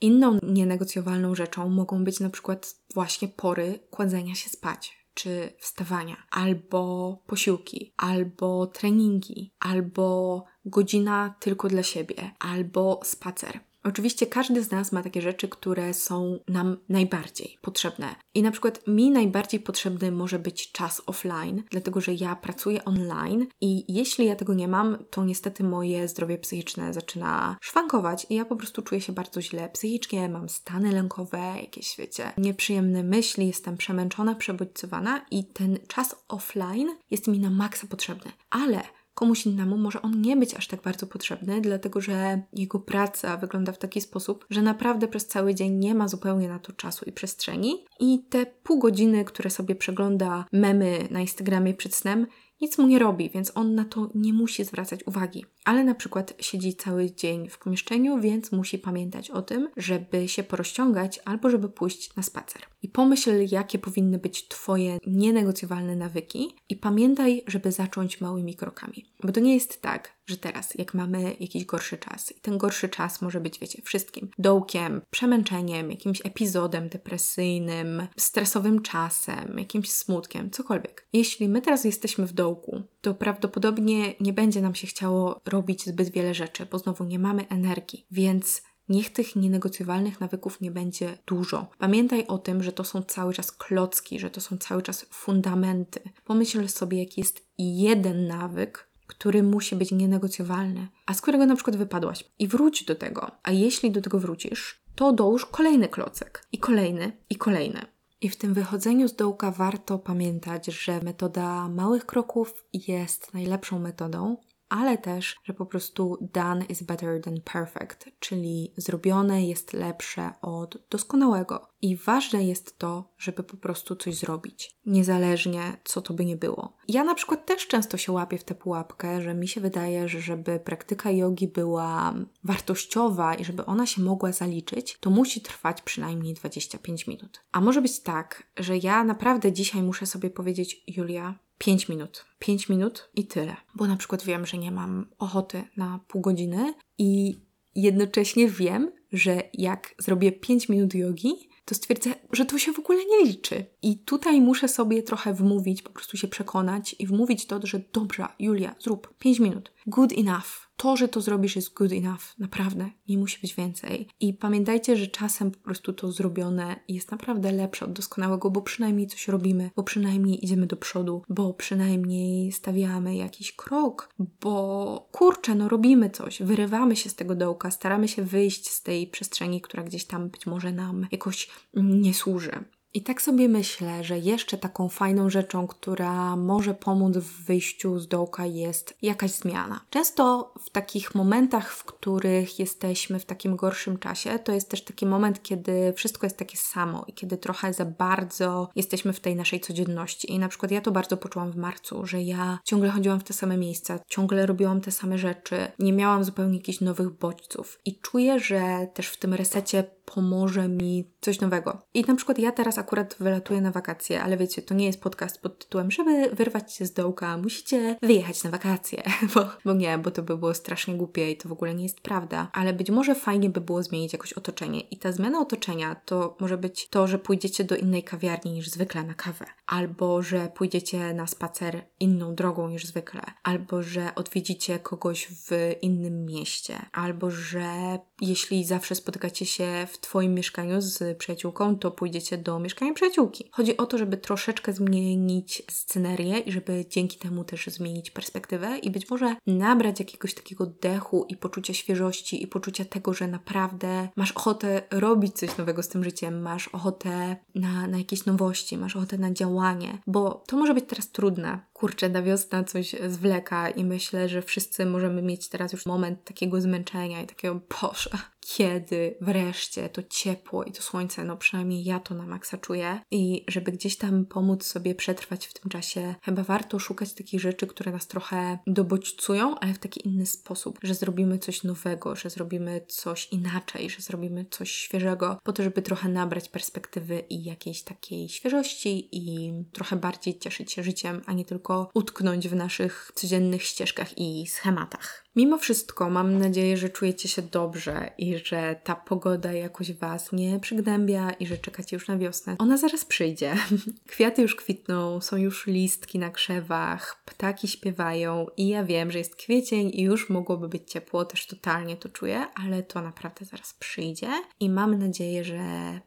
Inną 0.00 0.38
nienegocjowalną 0.42 1.34
rzeczą 1.34 1.68
mogą 1.68 2.04
być 2.04 2.20
na 2.20 2.30
przykład 2.30 2.74
właśnie 2.94 3.28
pory 3.28 3.78
kładzenia 3.90 4.34
się 4.34 4.50
spać 4.50 5.01
czy 5.14 5.52
wstawania, 5.58 6.16
albo 6.30 7.22
posiłki, 7.26 7.94
albo 7.96 8.66
treningi, 8.66 9.52
albo 9.60 10.44
godzina 10.64 11.34
tylko 11.40 11.68
dla 11.68 11.82
siebie, 11.82 12.30
albo 12.38 13.00
spacer. 13.04 13.60
Oczywiście 13.84 14.26
każdy 14.26 14.62
z 14.62 14.70
nas 14.70 14.92
ma 14.92 15.02
takie 15.02 15.22
rzeczy, 15.22 15.48
które 15.48 15.94
są 15.94 16.38
nam 16.48 16.76
najbardziej 16.88 17.58
potrzebne. 17.60 18.14
I 18.34 18.42
na 18.42 18.50
przykład 18.50 18.86
mi 18.86 19.10
najbardziej 19.10 19.60
potrzebny 19.60 20.12
może 20.12 20.38
być 20.38 20.72
czas 20.72 21.02
offline, 21.06 21.62
dlatego 21.70 22.00
że 22.00 22.14
ja 22.14 22.36
pracuję 22.36 22.84
online 22.84 23.46
i 23.60 23.94
jeśli 23.94 24.26
ja 24.26 24.36
tego 24.36 24.54
nie 24.54 24.68
mam, 24.68 24.98
to 25.10 25.24
niestety 25.24 25.64
moje 25.64 26.08
zdrowie 26.08 26.38
psychiczne 26.38 26.92
zaczyna 26.94 27.56
szwankować 27.60 28.26
i 28.30 28.34
ja 28.34 28.44
po 28.44 28.56
prostu 28.56 28.82
czuję 28.82 29.00
się 29.00 29.12
bardzo 29.12 29.42
źle 29.42 29.68
psychicznie, 29.68 30.28
mam 30.28 30.48
stany 30.48 30.92
lękowe, 30.92 31.38
jakieś 31.38 31.96
wiecie, 31.98 32.32
nieprzyjemne 32.38 33.02
myśli, 33.02 33.46
jestem 33.46 33.76
przemęczona, 33.76 34.34
przebodźcowana 34.34 35.26
i 35.30 35.44
ten 35.44 35.78
czas 35.88 36.16
offline 36.28 36.88
jest 37.10 37.28
mi 37.28 37.38
na 37.38 37.50
maksa 37.50 37.86
potrzebny. 37.86 38.32
Ale 38.50 38.82
komuś 39.14 39.46
innemu 39.46 39.76
może 39.76 40.02
on 40.02 40.20
nie 40.20 40.36
być 40.36 40.54
aż 40.54 40.66
tak 40.66 40.82
bardzo 40.82 41.06
potrzebny, 41.06 41.60
dlatego 41.60 42.00
że 42.00 42.42
jego 42.52 42.80
praca 42.80 43.36
wygląda 43.36 43.72
w 43.72 43.78
taki 43.78 44.00
sposób, 44.00 44.46
że 44.50 44.62
naprawdę 44.62 45.08
przez 45.08 45.26
cały 45.26 45.54
dzień 45.54 45.72
nie 45.72 45.94
ma 45.94 46.08
zupełnie 46.08 46.48
na 46.48 46.58
to 46.58 46.72
czasu 46.72 47.04
i 47.04 47.12
przestrzeni. 47.12 47.84
I 48.00 48.24
te 48.30 48.46
pół 48.46 48.78
godziny, 48.78 49.24
które 49.24 49.50
sobie 49.50 49.74
przegląda 49.74 50.44
memy 50.52 51.08
na 51.10 51.20
Instagramie 51.20 51.74
przed 51.74 51.94
snem, 51.94 52.26
nic 52.62 52.78
mu 52.78 52.86
nie 52.86 52.98
robi, 52.98 53.30
więc 53.30 53.52
on 53.54 53.74
na 53.74 53.84
to 53.84 54.10
nie 54.14 54.32
musi 54.32 54.64
zwracać 54.64 55.06
uwagi. 55.06 55.44
Ale 55.64 55.84
na 55.84 55.94
przykład 55.94 56.34
siedzi 56.40 56.74
cały 56.74 57.10
dzień 57.10 57.48
w 57.48 57.58
pomieszczeniu, 57.58 58.20
więc 58.20 58.52
musi 58.52 58.78
pamiętać 58.78 59.30
o 59.30 59.42
tym, 59.42 59.68
żeby 59.76 60.28
się 60.28 60.42
porozciągać 60.42 61.20
albo 61.24 61.50
żeby 61.50 61.68
pójść 61.68 62.16
na 62.16 62.22
spacer. 62.22 62.62
I 62.82 62.88
pomyśl, 62.88 63.30
jakie 63.50 63.78
powinny 63.78 64.18
być 64.18 64.48
Twoje 64.48 64.98
nienegocjowalne 65.06 65.96
nawyki 65.96 66.56
i 66.68 66.76
pamiętaj, 66.76 67.44
żeby 67.46 67.72
zacząć 67.72 68.20
małymi 68.20 68.54
krokami. 68.54 69.04
Bo 69.22 69.32
to 69.32 69.40
nie 69.40 69.54
jest 69.54 69.82
tak, 69.82 70.12
że 70.26 70.36
teraz, 70.36 70.74
jak 70.74 70.94
mamy 70.94 71.36
jakiś 71.40 71.64
gorszy 71.64 71.98
czas, 71.98 72.32
i 72.32 72.40
ten 72.40 72.58
gorszy 72.58 72.88
czas 72.88 73.22
może 73.22 73.40
być, 73.40 73.58
wiecie, 73.58 73.82
wszystkim 73.82 74.30
dołkiem, 74.38 75.00
przemęczeniem, 75.10 75.90
jakimś 75.90 76.26
epizodem 76.26 76.88
depresyjnym, 76.88 78.06
stresowym 78.16 78.82
czasem, 78.82 79.58
jakimś 79.58 79.92
smutkiem, 79.92 80.50
cokolwiek. 80.50 81.08
Jeśli 81.12 81.48
my 81.48 81.62
teraz 81.62 81.84
jesteśmy 81.84 82.26
w 82.26 82.32
dołku, 82.32 82.82
to 83.00 83.14
prawdopodobnie 83.14 84.14
nie 84.20 84.32
będzie 84.32 84.60
nam 84.60 84.74
się 84.74 84.86
chciało 84.86 85.40
robić 85.44 85.84
zbyt 85.84 86.10
wiele 86.10 86.34
rzeczy, 86.34 86.66
bo 86.66 86.78
znowu 86.78 87.04
nie 87.04 87.18
mamy 87.18 87.48
energii, 87.48 88.06
więc 88.10 88.62
Niech 88.88 89.12
tych 89.12 89.36
nienegocjowalnych 89.36 90.20
nawyków 90.20 90.60
nie 90.60 90.70
będzie 90.70 91.18
dużo. 91.26 91.70
Pamiętaj 91.78 92.26
o 92.26 92.38
tym, 92.38 92.62
że 92.62 92.72
to 92.72 92.84
są 92.84 93.02
cały 93.02 93.34
czas 93.34 93.52
klocki, 93.52 94.18
że 94.18 94.30
to 94.30 94.40
są 94.40 94.58
cały 94.58 94.82
czas 94.82 95.06
fundamenty. 95.10 96.00
Pomyśl 96.24 96.68
sobie, 96.68 96.98
jaki 96.98 97.20
jest 97.20 97.46
jeden 97.58 98.26
nawyk, 98.26 98.88
który 99.22 99.42
musi 99.42 99.76
być 99.76 99.92
nienegocjowalny, 99.92 100.88
a 101.06 101.14
z 101.14 101.20
którego 101.20 101.46
na 101.46 101.54
przykład 101.54 101.76
wypadłaś. 101.76 102.24
I 102.38 102.48
wróć 102.48 102.84
do 102.84 102.94
tego. 102.94 103.30
A 103.42 103.50
jeśli 103.50 103.90
do 103.90 104.00
tego 104.00 104.18
wrócisz, 104.18 104.82
to 104.94 105.12
dołóż 105.12 105.46
kolejny 105.46 105.88
klocek 105.88 106.46
i 106.52 106.58
kolejny 106.58 107.12
i 107.30 107.36
kolejny. 107.36 107.86
I 108.20 108.28
w 108.28 108.36
tym 108.36 108.54
wychodzeniu 108.54 109.08
z 109.08 109.16
dołka 109.16 109.50
warto 109.50 109.98
pamiętać, 109.98 110.66
że 110.66 111.00
metoda 111.00 111.68
małych 111.68 112.06
kroków 112.06 112.64
jest 112.72 113.34
najlepszą 113.34 113.78
metodą, 113.78 114.36
ale 114.72 114.98
też, 114.98 115.36
że 115.44 115.54
po 115.54 115.66
prostu 115.66 116.18
done 116.20 116.64
is 116.64 116.82
better 116.82 117.20
than 117.22 117.40
perfect, 117.40 118.08
czyli 118.18 118.72
zrobione 118.76 119.46
jest 119.46 119.72
lepsze 119.72 120.32
od 120.42 120.78
doskonałego. 120.90 121.68
I 121.82 121.96
ważne 121.96 122.44
jest 122.44 122.78
to, 122.78 123.12
żeby 123.18 123.42
po 123.42 123.56
prostu 123.56 123.96
coś 123.96 124.14
zrobić, 124.14 124.78
niezależnie 124.86 125.76
co 125.84 126.02
to 126.02 126.14
by 126.14 126.24
nie 126.24 126.36
było. 126.36 126.76
Ja 126.88 127.04
na 127.04 127.14
przykład 127.14 127.46
też 127.46 127.66
często 127.66 127.96
się 127.96 128.12
łapię 128.12 128.38
w 128.38 128.44
tę 128.44 128.54
pułapkę, 128.54 129.22
że 129.22 129.34
mi 129.34 129.48
się 129.48 129.60
wydaje, 129.60 130.08
że 130.08 130.20
żeby 130.20 130.60
praktyka 130.60 131.10
jogi 131.10 131.48
była 131.48 132.14
wartościowa 132.44 133.34
i 133.34 133.44
żeby 133.44 133.64
ona 133.64 133.86
się 133.86 134.02
mogła 134.02 134.32
zaliczyć, 134.32 134.98
to 135.00 135.10
musi 135.10 135.40
trwać 135.40 135.82
przynajmniej 135.82 136.34
25 136.34 137.06
minut. 137.06 137.40
A 137.52 137.60
może 137.60 137.82
być 137.82 138.00
tak, 138.00 138.42
że 138.56 138.76
ja 138.76 139.04
naprawdę 139.04 139.52
dzisiaj 139.52 139.82
muszę 139.82 140.06
sobie 140.06 140.30
powiedzieć, 140.30 140.84
Julia, 140.86 141.38
5 141.62 141.88
minut. 141.88 142.24
5 142.38 142.68
minut 142.68 143.10
i 143.14 143.26
tyle. 143.26 143.56
Bo 143.74 143.86
na 143.86 143.96
przykład 143.96 144.24
wiem, 144.24 144.46
że 144.46 144.58
nie 144.58 144.72
mam 144.72 145.06
ochoty 145.18 145.64
na 145.76 146.00
pół 146.08 146.20
godziny 146.20 146.74
i 146.98 147.40
jednocześnie 147.74 148.48
wiem, 148.48 148.92
że 149.12 149.42
jak 149.54 149.94
zrobię 149.98 150.32
5 150.32 150.68
minut 150.68 150.94
jogi, 150.94 151.32
to 151.64 151.74
stwierdzę, 151.74 152.14
że 152.32 152.44
to 152.44 152.58
się 152.58 152.72
w 152.72 152.78
ogóle 152.78 152.98
nie 153.04 153.26
liczy. 153.26 153.66
I 153.82 153.98
tutaj 153.98 154.40
muszę 154.40 154.68
sobie 154.68 155.02
trochę 155.02 155.34
wmówić, 155.34 155.82
po 155.82 155.90
prostu 155.90 156.16
się 156.16 156.28
przekonać 156.28 156.96
i 156.98 157.06
wmówić 157.06 157.46
to, 157.46 157.60
że 157.66 157.80
dobra, 157.92 158.36
Julia, 158.38 158.74
zrób 158.78 159.14
5 159.18 159.40
minut. 159.40 159.72
Good 159.86 160.12
enough 160.18 160.71
to, 160.82 160.96
że 160.96 161.08
to 161.08 161.20
zrobisz, 161.20 161.56
jest 161.56 161.74
good 161.74 161.92
enough. 161.92 162.38
Naprawdę, 162.38 162.90
nie 163.08 163.18
musi 163.18 163.40
być 163.40 163.54
więcej. 163.54 164.08
I 164.20 164.34
pamiętajcie, 164.34 164.96
że 164.96 165.06
czasem 165.06 165.50
po 165.50 165.58
prostu 165.58 165.92
to 165.92 166.12
zrobione 166.12 166.76
jest 166.88 167.10
naprawdę 167.10 167.52
lepsze 167.52 167.84
od 167.84 167.92
doskonałego, 167.92 168.50
bo 168.50 168.62
przynajmniej 168.62 169.06
coś 169.06 169.28
robimy, 169.28 169.70
bo 169.76 169.82
przynajmniej 169.82 170.44
idziemy 170.44 170.66
do 170.66 170.76
przodu, 170.76 171.22
bo 171.28 171.54
przynajmniej 171.54 172.52
stawiamy 172.52 173.16
jakiś 173.16 173.52
krok, 173.52 174.08
bo 174.40 175.08
kurczę, 175.12 175.54
no 175.54 175.68
robimy 175.68 176.10
coś, 176.10 176.42
wyrywamy 176.42 176.96
się 176.96 177.10
z 177.10 177.14
tego 177.14 177.34
dołka, 177.34 177.70
staramy 177.70 178.08
się 178.08 178.22
wyjść 178.22 178.70
z 178.70 178.82
tej 178.82 179.06
przestrzeni, 179.06 179.60
która 179.60 179.82
gdzieś 179.82 180.04
tam 180.04 180.28
być 180.28 180.46
może 180.46 180.72
nam 180.72 181.06
jakoś 181.12 181.50
nie 181.74 182.14
służy. 182.14 182.64
I 182.94 183.02
tak 183.02 183.22
sobie 183.22 183.48
myślę, 183.48 184.04
że 184.04 184.18
jeszcze 184.18 184.58
taką 184.58 184.88
fajną 184.88 185.30
rzeczą, 185.30 185.66
która 185.66 186.36
może 186.36 186.74
pomóc 186.74 187.16
w 187.16 187.44
wyjściu 187.44 187.98
z 187.98 188.08
dołka 188.08 188.46
jest 188.46 188.94
jakaś 189.02 189.30
zmiana. 189.30 189.80
Często 189.90 190.54
w 190.60 190.70
takich 190.70 191.14
momentach, 191.14 191.72
w 191.72 191.84
których 191.84 192.58
jesteśmy 192.58 193.18
w 193.18 193.24
takim 193.24 193.56
gorszym 193.56 193.98
czasie, 193.98 194.38
to 194.38 194.52
jest 194.52 194.68
też 194.68 194.84
taki 194.84 195.06
moment, 195.06 195.42
kiedy 195.42 195.92
wszystko 195.96 196.26
jest 196.26 196.36
takie 196.36 196.56
samo 196.56 197.04
i 197.06 197.12
kiedy 197.12 197.36
trochę 197.36 197.72
za 197.72 197.84
bardzo 197.84 198.68
jesteśmy 198.76 199.12
w 199.12 199.20
tej 199.20 199.36
naszej 199.36 199.60
codzienności. 199.60 200.32
I 200.32 200.38
na 200.38 200.48
przykład 200.48 200.72
ja 200.72 200.80
to 200.80 200.90
bardzo 200.90 201.16
poczułam 201.16 201.52
w 201.52 201.56
marcu, 201.56 202.06
że 202.06 202.22
ja 202.22 202.58
ciągle 202.64 202.90
chodziłam 202.90 203.20
w 203.20 203.24
te 203.24 203.32
same 203.32 203.56
miejsca, 203.56 203.98
ciągle 204.08 204.46
robiłam 204.46 204.80
te 204.80 204.90
same 204.90 205.18
rzeczy, 205.18 205.56
nie 205.78 205.92
miałam 205.92 206.24
zupełnie 206.24 206.56
jakichś 206.56 206.80
nowych 206.80 207.10
bodźców. 207.10 207.78
I 207.84 207.98
czuję, 207.98 208.40
że 208.40 208.86
też 208.94 209.06
w 209.06 209.16
tym 209.16 209.34
resecie 209.34 209.84
pomoże 210.14 210.68
mi 210.68 211.10
coś 211.20 211.40
nowego. 211.40 211.78
I 211.94 212.04
na 212.04 212.14
przykład 212.14 212.38
ja 212.38 212.52
teraz 212.52 212.78
akurat 212.78 213.16
wylatuję 213.20 213.60
na 213.60 213.70
wakacje, 213.70 214.22
ale 214.22 214.36
wiecie, 214.36 214.62
to 214.62 214.74
nie 214.74 214.86
jest 214.86 215.00
podcast 215.00 215.40
pod 215.40 215.58
tytułem, 215.58 215.90
żeby 215.90 216.30
wyrwać 216.32 216.72
się 216.72 216.86
z 216.86 216.92
dołka, 216.92 217.36
musicie 217.36 217.96
wyjechać 218.02 218.44
na 218.44 218.50
wakacje, 218.50 219.02
bo, 219.34 219.44
bo 219.64 219.72
nie, 219.72 219.98
bo 219.98 220.10
to 220.10 220.22
by 220.22 220.36
było 220.36 220.54
strasznie 220.54 220.94
głupie 220.94 221.30
i 221.30 221.36
to 221.36 221.48
w 221.48 221.52
ogóle 221.52 221.74
nie 221.74 221.82
jest 221.82 222.00
prawda. 222.00 222.50
Ale 222.52 222.72
być 222.72 222.90
może 222.90 223.14
fajnie 223.14 223.50
by 223.50 223.60
było 223.60 223.82
zmienić 223.82 224.12
jakoś 224.12 224.32
otoczenie. 224.32 224.80
I 224.80 224.96
ta 224.96 225.12
zmiana 225.12 225.40
otoczenia 225.40 225.94
to 225.94 226.36
może 226.40 226.58
być 226.58 226.88
to, 226.88 227.06
że 227.06 227.18
pójdziecie 227.18 227.64
do 227.64 227.76
innej 227.76 228.02
kawiarni 228.02 228.52
niż 228.52 228.68
zwykle 228.68 229.02
na 229.02 229.14
kawę, 229.14 229.44
albo 229.66 230.22
że 230.22 230.48
pójdziecie 230.54 231.14
na 231.14 231.26
spacer 231.26 231.84
inną 232.00 232.34
drogą 232.34 232.68
niż 232.68 232.86
zwykle, 232.86 233.22
albo 233.42 233.82
że 233.82 234.14
odwiedzicie 234.14 234.78
kogoś 234.78 235.28
w 235.28 235.74
innym 235.82 236.24
mieście, 236.24 236.86
albo 236.92 237.30
że 237.30 237.98
jeśli 238.20 238.64
zawsze 238.64 238.94
spotykacie 238.94 239.46
się 239.46 239.86
w 239.92 240.01
Twoim 240.02 240.34
mieszkaniu 240.34 240.80
z 240.80 241.18
przyjaciółką, 241.18 241.78
to 241.78 241.90
pójdziecie 241.90 242.38
do 242.38 242.58
mieszkania 242.58 242.94
przyjaciółki. 242.94 243.48
Chodzi 243.52 243.76
o 243.76 243.86
to, 243.86 243.98
żeby 243.98 244.16
troszeczkę 244.16 244.72
zmienić 244.72 245.62
scenerię 245.70 246.38
i 246.38 246.52
żeby 246.52 246.84
dzięki 246.88 247.18
temu 247.18 247.44
też 247.44 247.66
zmienić 247.66 248.10
perspektywę 248.10 248.78
i 248.78 248.90
być 248.90 249.10
może 249.10 249.36
nabrać 249.46 250.00
jakiegoś 250.00 250.34
takiego 250.34 250.66
dechu 250.66 251.26
i 251.28 251.36
poczucia 251.36 251.74
świeżości 251.74 252.42
i 252.42 252.46
poczucia 252.46 252.84
tego, 252.84 253.14
że 253.14 253.28
naprawdę 253.28 254.08
masz 254.16 254.32
ochotę 254.32 254.82
robić 254.90 255.34
coś 255.38 255.56
nowego 255.56 255.82
z 255.82 255.88
tym 255.88 256.04
życiem, 256.04 256.42
masz 256.42 256.68
ochotę 256.68 257.36
na, 257.54 257.86
na 257.86 257.98
jakieś 257.98 258.26
nowości, 258.26 258.78
masz 258.78 258.96
ochotę 258.96 259.18
na 259.18 259.32
działanie, 259.32 259.98
bo 260.06 260.44
to 260.46 260.56
może 260.56 260.74
być 260.74 260.84
teraz 260.88 261.10
trudne, 261.10 261.60
kurczę, 261.82 262.08
na 262.08 262.22
wiosna 262.22 262.64
coś 262.64 262.94
zwleka 263.08 263.70
i 263.70 263.84
myślę, 263.84 264.28
że 264.28 264.42
wszyscy 264.42 264.86
możemy 264.86 265.22
mieć 265.22 265.48
teraz 265.48 265.72
już 265.72 265.86
moment 265.86 266.24
takiego 266.24 266.60
zmęczenia 266.60 267.22
i 267.22 267.26
takiego, 267.26 267.60
boże, 267.82 268.10
kiedy 268.46 269.16
wreszcie 269.20 269.88
to 269.88 270.02
ciepło 270.02 270.64
i 270.64 270.72
to 270.72 270.82
słońce, 270.82 271.24
no 271.24 271.36
przynajmniej 271.36 271.84
ja 271.84 272.00
to 272.00 272.14
na 272.14 272.26
maksa 272.26 272.58
czuję. 272.58 273.00
I 273.10 273.44
żeby 273.48 273.72
gdzieś 273.72 273.96
tam 273.96 274.26
pomóc 274.26 274.66
sobie 274.66 274.94
przetrwać 274.94 275.46
w 275.46 275.54
tym 275.54 275.70
czasie, 275.70 276.14
chyba 276.22 276.42
warto 276.42 276.78
szukać 276.78 277.12
takich 277.12 277.40
rzeczy, 277.40 277.66
które 277.66 277.92
nas 277.92 278.06
trochę 278.06 278.58
dobodźcują, 278.66 279.58
ale 279.58 279.74
w 279.74 279.78
taki 279.78 280.08
inny 280.08 280.26
sposób, 280.26 280.78
że 280.82 280.94
zrobimy 280.94 281.38
coś 281.38 281.62
nowego, 281.62 282.16
że 282.16 282.30
zrobimy 282.30 282.80
coś 282.88 283.28
inaczej, 283.32 283.90
że 283.90 284.02
zrobimy 284.02 284.46
coś 284.50 284.72
świeżego, 284.72 285.38
po 285.44 285.52
to, 285.52 285.62
żeby 285.62 285.82
trochę 285.82 286.08
nabrać 286.08 286.48
perspektywy 286.48 287.18
i 287.30 287.44
jakiejś 287.44 287.82
takiej 287.82 288.28
świeżości 288.28 289.08
i 289.12 289.52
trochę 289.72 289.96
bardziej 289.96 290.38
cieszyć 290.38 290.72
się 290.72 290.82
życiem, 290.82 291.22
a 291.26 291.32
nie 291.32 291.44
tylko 291.44 291.71
utknąć 291.94 292.48
w 292.48 292.54
naszych 292.54 293.12
codziennych 293.14 293.62
ścieżkach 293.62 294.18
i 294.18 294.46
schematach. 294.46 295.24
Mimo 295.36 295.58
wszystko 295.58 296.10
mam 296.10 296.38
nadzieję, 296.38 296.76
że 296.76 296.88
czujecie 296.88 297.28
się 297.28 297.42
dobrze 297.42 298.10
i 298.18 298.38
że 298.38 298.76
ta 298.84 298.94
pogoda 298.94 299.52
jakoś 299.52 299.92
Was 299.92 300.32
nie 300.32 300.60
przygnębia 300.60 301.30
i 301.30 301.46
że 301.46 301.58
czekacie 301.58 301.96
już 301.96 302.08
na 302.08 302.18
wiosnę. 302.18 302.56
Ona 302.58 302.76
zaraz 302.76 303.04
przyjdzie. 303.04 303.54
Kwiaty 304.06 304.42
już 304.42 304.56
kwitną, 304.56 305.20
są 305.20 305.36
już 305.36 305.66
listki 305.66 306.18
na 306.18 306.30
krzewach, 306.30 307.22
ptaki 307.24 307.68
śpiewają 307.68 308.46
i 308.56 308.68
ja 308.68 308.84
wiem, 308.84 309.10
że 309.10 309.18
jest 309.18 309.36
kwiecień 309.36 309.90
i 309.94 310.02
już 310.02 310.30
mogłoby 310.30 310.68
być 310.68 310.90
ciepło, 310.90 311.24
też 311.24 311.46
totalnie 311.46 311.96
to 311.96 312.08
czuję, 312.08 312.46
ale 312.54 312.82
to 312.82 313.02
naprawdę 313.02 313.44
zaraz 313.44 313.74
przyjdzie 313.74 314.30
i 314.60 314.70
mam 314.70 314.98
nadzieję, 314.98 315.44
że 315.44 315.60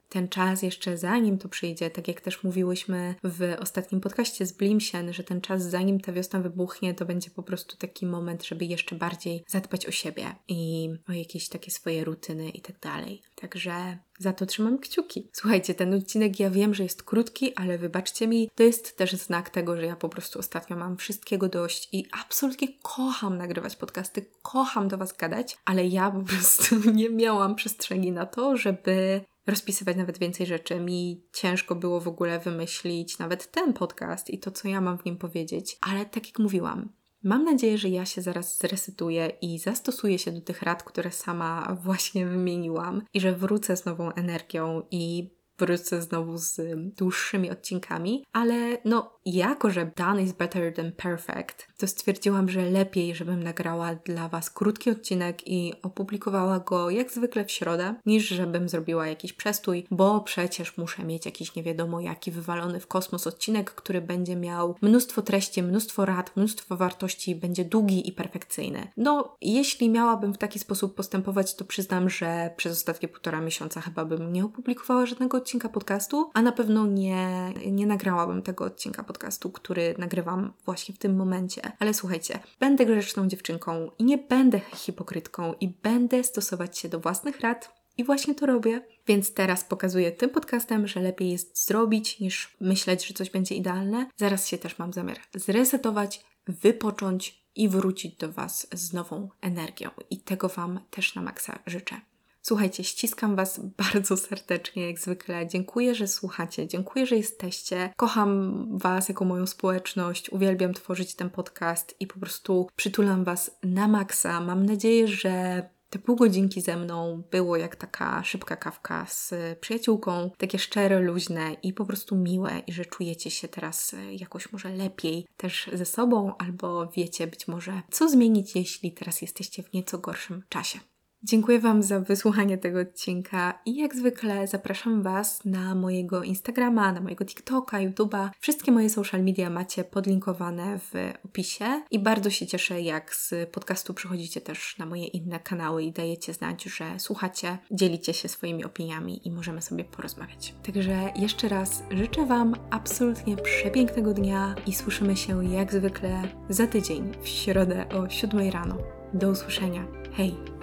ten 0.09 0.29
czas 0.29 0.61
jeszcze 0.61 0.97
zanim 0.97 1.37
to 1.37 1.49
przyjdzie, 1.49 1.89
tak 1.89 2.07
jak 2.07 2.21
też 2.21 2.43
mówiłyśmy 2.43 3.15
w 3.23 3.55
ostatnim 3.59 4.01
podcaście 4.01 4.45
z 4.45 4.51
Blimsien, 4.51 5.13
że 5.13 5.23
ten 5.23 5.41
czas 5.41 5.63
zanim 5.63 5.99
ta 5.99 6.11
wiosna 6.11 6.39
wybuchnie, 6.39 6.93
to 6.93 7.05
będzie 7.05 7.29
po 7.29 7.43
prostu 7.43 7.77
taki 7.77 8.05
moment, 8.05 8.45
żeby 8.45 8.65
jeszcze 8.65 8.95
bardziej 8.95 9.14
zadbać 9.47 9.85
o 9.85 9.91
siebie 9.91 10.35
i 10.47 10.89
o 11.09 11.11
jakieś 11.11 11.49
takie 11.49 11.71
swoje 11.71 12.03
rutyny 12.03 12.49
i 12.49 12.61
tak 12.61 12.79
dalej. 12.79 13.21
Także 13.35 13.97
za 14.19 14.33
to 14.33 14.45
trzymam 14.45 14.79
kciuki. 14.79 15.29
Słuchajcie, 15.33 15.73
ten 15.73 15.93
odcinek 15.93 16.39
ja 16.39 16.49
wiem, 16.49 16.73
że 16.73 16.83
jest 16.83 17.03
krótki, 17.03 17.55
ale 17.55 17.77
wybaczcie 17.77 18.27
mi, 18.27 18.49
to 18.55 18.63
jest 18.63 18.97
też 18.97 19.13
znak 19.13 19.49
tego, 19.49 19.77
że 19.77 19.85
ja 19.85 19.95
po 19.95 20.09
prostu 20.09 20.39
ostatnio 20.39 20.77
mam 20.77 20.97
wszystkiego 20.97 21.49
dość 21.49 21.89
i 21.91 22.05
absolutnie 22.21 22.67
kocham 22.81 23.37
nagrywać 23.37 23.75
podcasty, 23.75 24.25
kocham 24.41 24.87
do 24.87 24.97
Was 24.97 25.17
gadać, 25.17 25.57
ale 25.65 25.87
ja 25.87 26.11
po 26.11 26.21
prostu 26.21 26.75
nie 26.91 27.09
miałam 27.09 27.55
przestrzeni 27.55 28.11
na 28.11 28.25
to, 28.25 28.57
żeby 28.57 29.21
rozpisywać 29.47 29.97
nawet 29.97 30.17
więcej 30.17 30.45
rzeczy. 30.45 30.79
Mi 30.79 31.23
ciężko 31.33 31.75
było 31.75 32.01
w 32.01 32.07
ogóle 32.07 32.39
wymyślić 32.39 33.19
nawet 33.19 33.51
ten 33.51 33.73
podcast 33.73 34.29
i 34.29 34.39
to, 34.39 34.51
co 34.51 34.67
ja 34.67 34.81
mam 34.81 34.97
w 34.97 35.05
nim 35.05 35.17
powiedzieć, 35.17 35.77
ale 35.81 36.05
tak 36.05 36.27
jak 36.27 36.39
mówiłam, 36.39 36.89
Mam 37.25 37.43
nadzieję, 37.43 37.77
że 37.77 37.89
ja 37.89 38.05
się 38.05 38.21
zaraz 38.21 38.57
zresetuję 38.57 39.31
i 39.41 39.59
zastosuję 39.59 40.19
się 40.19 40.31
do 40.31 40.41
tych 40.41 40.61
rad, 40.61 40.83
które 40.83 41.11
sama 41.11 41.77
właśnie 41.83 42.25
wymieniłam, 42.25 43.01
i 43.13 43.19
że 43.19 43.35
wrócę 43.35 43.77
z 43.77 43.85
nową 43.85 44.11
energią 44.11 44.81
i 44.91 45.29
wrócę 45.57 46.01
znowu 46.01 46.37
z 46.37 46.61
dłuższymi 46.97 47.51
odcinkami, 47.51 48.23
ale 48.33 48.77
no, 48.85 49.19
jako 49.25 49.69
że 49.69 49.91
done 49.95 50.23
is 50.23 50.31
better 50.31 50.73
than 50.73 50.91
perfect, 50.91 51.67
to 51.77 51.87
stwierdziłam, 51.87 52.49
że 52.49 52.61
lepiej, 52.61 53.15
żebym 53.15 53.43
nagrała 53.43 53.95
dla 53.95 54.29
Was 54.29 54.49
krótki 54.49 54.89
odcinek 54.89 55.47
i 55.47 55.73
opublikowała 55.81 56.59
go 56.59 56.89
jak 56.89 57.11
zwykle 57.11 57.45
w 57.45 57.51
środę, 57.51 57.95
niż 58.05 58.27
żebym 58.27 58.69
zrobiła 58.69 59.07
jakiś 59.07 59.33
przestój, 59.33 59.87
bo 59.91 60.19
przecież 60.19 60.77
muszę 60.77 61.03
mieć 61.03 61.25
jakiś 61.25 61.55
nie 61.55 61.63
wiadomo 61.63 61.99
jaki 61.99 62.31
wywalony 62.31 62.79
w 62.79 62.87
kosmos 62.87 63.27
odcinek, 63.27 63.71
który 63.71 64.01
będzie 64.01 64.35
miał 64.35 64.75
mnóstwo 64.81 65.21
treści, 65.21 65.63
mnóstwo 65.63 66.05
rad, 66.05 66.31
mnóstwo 66.35 66.77
wartości, 66.77 67.35
będzie 67.35 67.65
długi 67.65 68.09
i 68.09 68.11
perfekcyjny. 68.11 68.87
No, 68.97 69.35
jeśli 69.41 69.89
miałabym 69.89 70.33
w 70.33 70.37
taki 70.37 70.59
sposób 70.59 70.95
postępować, 70.95 71.55
to 71.55 71.65
przyznam, 71.65 72.09
że 72.09 72.53
przez 72.57 72.73
ostatnie 72.73 73.07
półtora 73.07 73.41
miesiąca 73.41 73.81
chyba 73.81 74.05
bym 74.05 74.33
nie 74.33 74.45
opublikowała 74.45 75.05
żadnego 75.05 75.37
odcinka 75.37 75.69
podcastu, 75.69 76.29
a 76.33 76.41
na 76.41 76.51
pewno 76.51 76.85
nie, 76.85 77.53
nie 77.71 77.87
nagrałabym 77.87 78.41
tego 78.41 78.65
odcinka 78.65 79.03
podcastu, 79.03 79.51
który 79.51 79.95
nagrywam 79.97 80.53
właśnie 80.65 80.95
w 80.95 80.97
tym 80.97 81.15
momencie. 81.15 81.64
Ale 81.79 81.93
słuchajcie, 81.93 82.39
będę 82.59 82.85
grzeczną 82.85 83.27
dziewczynką 83.27 83.91
i 83.99 84.03
nie 84.03 84.17
będę 84.17 84.59
hipokrytką 84.59 85.53
i 85.53 85.67
będę 85.67 86.23
stosować 86.23 86.77
się 86.77 86.89
do 86.89 86.99
własnych 86.99 87.39
rad. 87.39 87.75
I 87.97 88.03
właśnie 88.03 88.35
to 88.35 88.45
robię, 88.45 88.81
więc 89.07 89.33
teraz 89.33 89.63
pokazuję 89.63 90.11
tym 90.11 90.29
podcastem, 90.29 90.87
że 90.87 90.99
lepiej 90.99 91.31
jest 91.31 91.65
zrobić 91.65 92.19
niż 92.19 92.55
myśleć, 92.59 93.07
że 93.07 93.13
coś 93.13 93.29
będzie 93.29 93.55
idealne. 93.55 94.09
Zaraz 94.17 94.47
się 94.47 94.57
też 94.57 94.79
mam 94.79 94.93
zamiar 94.93 95.17
zresetować, 95.35 96.21
wypocząć 96.47 97.45
i 97.55 97.69
wrócić 97.69 98.15
do 98.15 98.31
Was 98.31 98.67
z 98.73 98.93
nową 98.93 99.29
energią. 99.41 99.89
I 100.09 100.19
tego 100.19 100.49
Wam 100.49 100.79
też 100.89 101.15
na 101.15 101.21
maksa 101.21 101.59
życzę. 101.65 102.01
Słuchajcie, 102.47 102.83
ściskam 102.83 103.35
Was 103.35 103.59
bardzo 103.93 104.17
serdecznie, 104.17 104.87
jak 104.87 104.99
zwykle. 104.99 105.47
Dziękuję, 105.47 105.95
że 105.95 106.07
słuchacie, 106.07 106.67
dziękuję, 106.67 107.05
że 107.05 107.15
jesteście. 107.15 107.93
Kocham 107.97 108.65
Was 108.77 109.09
jako 109.09 109.25
moją 109.25 109.45
społeczność, 109.45 110.29
uwielbiam 110.29 110.73
tworzyć 110.73 111.15
ten 111.15 111.29
podcast 111.29 111.95
i 111.99 112.07
po 112.07 112.19
prostu 112.19 112.67
przytulam 112.75 113.23
Was 113.23 113.57
na 113.63 113.87
maksa. 113.87 114.41
Mam 114.41 114.65
nadzieję, 114.65 115.07
że 115.07 115.63
te 115.89 115.99
pół 115.99 116.15
godzinki 116.15 116.61
ze 116.61 116.77
mną 116.77 117.23
było 117.31 117.57
jak 117.57 117.75
taka 117.75 118.23
szybka 118.23 118.55
kawka 118.55 119.05
z 119.09 119.33
przyjaciółką, 119.59 120.31
takie 120.37 120.59
szczere, 120.59 120.99
luźne 120.99 121.53
i 121.63 121.73
po 121.73 121.85
prostu 121.85 122.15
miłe 122.15 122.61
i 122.67 122.73
że 122.73 122.85
czujecie 122.85 123.31
się 123.31 123.47
teraz 123.47 123.95
jakoś 124.11 124.51
może 124.51 124.69
lepiej 124.69 125.27
też 125.37 125.69
ze 125.73 125.85
sobą 125.85 126.37
albo 126.37 126.87
wiecie 126.87 127.27
być 127.27 127.47
może 127.47 127.81
co 127.91 128.09
zmienić, 128.09 128.55
jeśli 128.55 128.91
teraz 128.91 129.21
jesteście 129.21 129.63
w 129.63 129.73
nieco 129.73 129.97
gorszym 129.97 130.43
czasie. 130.49 130.79
Dziękuję 131.27 131.59
Wam 131.59 131.83
za 131.83 131.99
wysłuchanie 131.99 132.57
tego 132.57 132.79
odcinka 132.79 133.59
i 133.65 133.75
jak 133.75 133.95
zwykle 133.95 134.47
zapraszam 134.47 135.03
Was 135.03 135.45
na 135.45 135.75
mojego 135.75 136.23
Instagrama, 136.23 136.91
na 136.91 137.01
mojego 137.01 137.25
TikToka, 137.25 137.77
YouTube'a. 137.77 138.29
Wszystkie 138.39 138.71
moje 138.71 138.89
social 138.89 139.23
media 139.23 139.49
macie 139.49 139.83
podlinkowane 139.83 140.79
w 140.79 140.93
opisie 141.25 141.65
i 141.91 141.99
bardzo 141.99 142.29
się 142.29 142.47
cieszę, 142.47 142.81
jak 142.81 143.15
z 143.15 143.49
podcastu 143.51 143.93
przychodzicie 143.93 144.41
też 144.41 144.77
na 144.77 144.85
moje 144.85 145.05
inne 145.05 145.39
kanały 145.39 145.83
i 145.83 145.91
dajecie 145.91 146.33
znać, 146.33 146.63
że 146.63 146.99
słuchacie, 146.99 147.57
dzielicie 147.71 148.13
się 148.13 148.27
swoimi 148.27 148.65
opiniami 148.65 149.27
i 149.27 149.31
możemy 149.31 149.61
sobie 149.61 149.83
porozmawiać. 149.83 150.53
Także 150.65 151.11
jeszcze 151.15 151.49
raz 151.49 151.83
życzę 151.91 152.25
Wam 152.25 152.55
absolutnie 152.69 153.37
przepięknego 153.37 154.13
dnia 154.13 154.55
i 154.67 154.73
słyszymy 154.73 155.15
się 155.15 155.45
jak 155.45 155.73
zwykle 155.73 156.21
za 156.49 156.67
tydzień 156.67 157.11
w 157.21 157.27
środę 157.27 157.89
o 157.89 158.09
7 158.09 158.49
rano. 158.49 158.77
Do 159.13 159.29
usłyszenia. 159.29 159.87
Hej! 160.13 160.54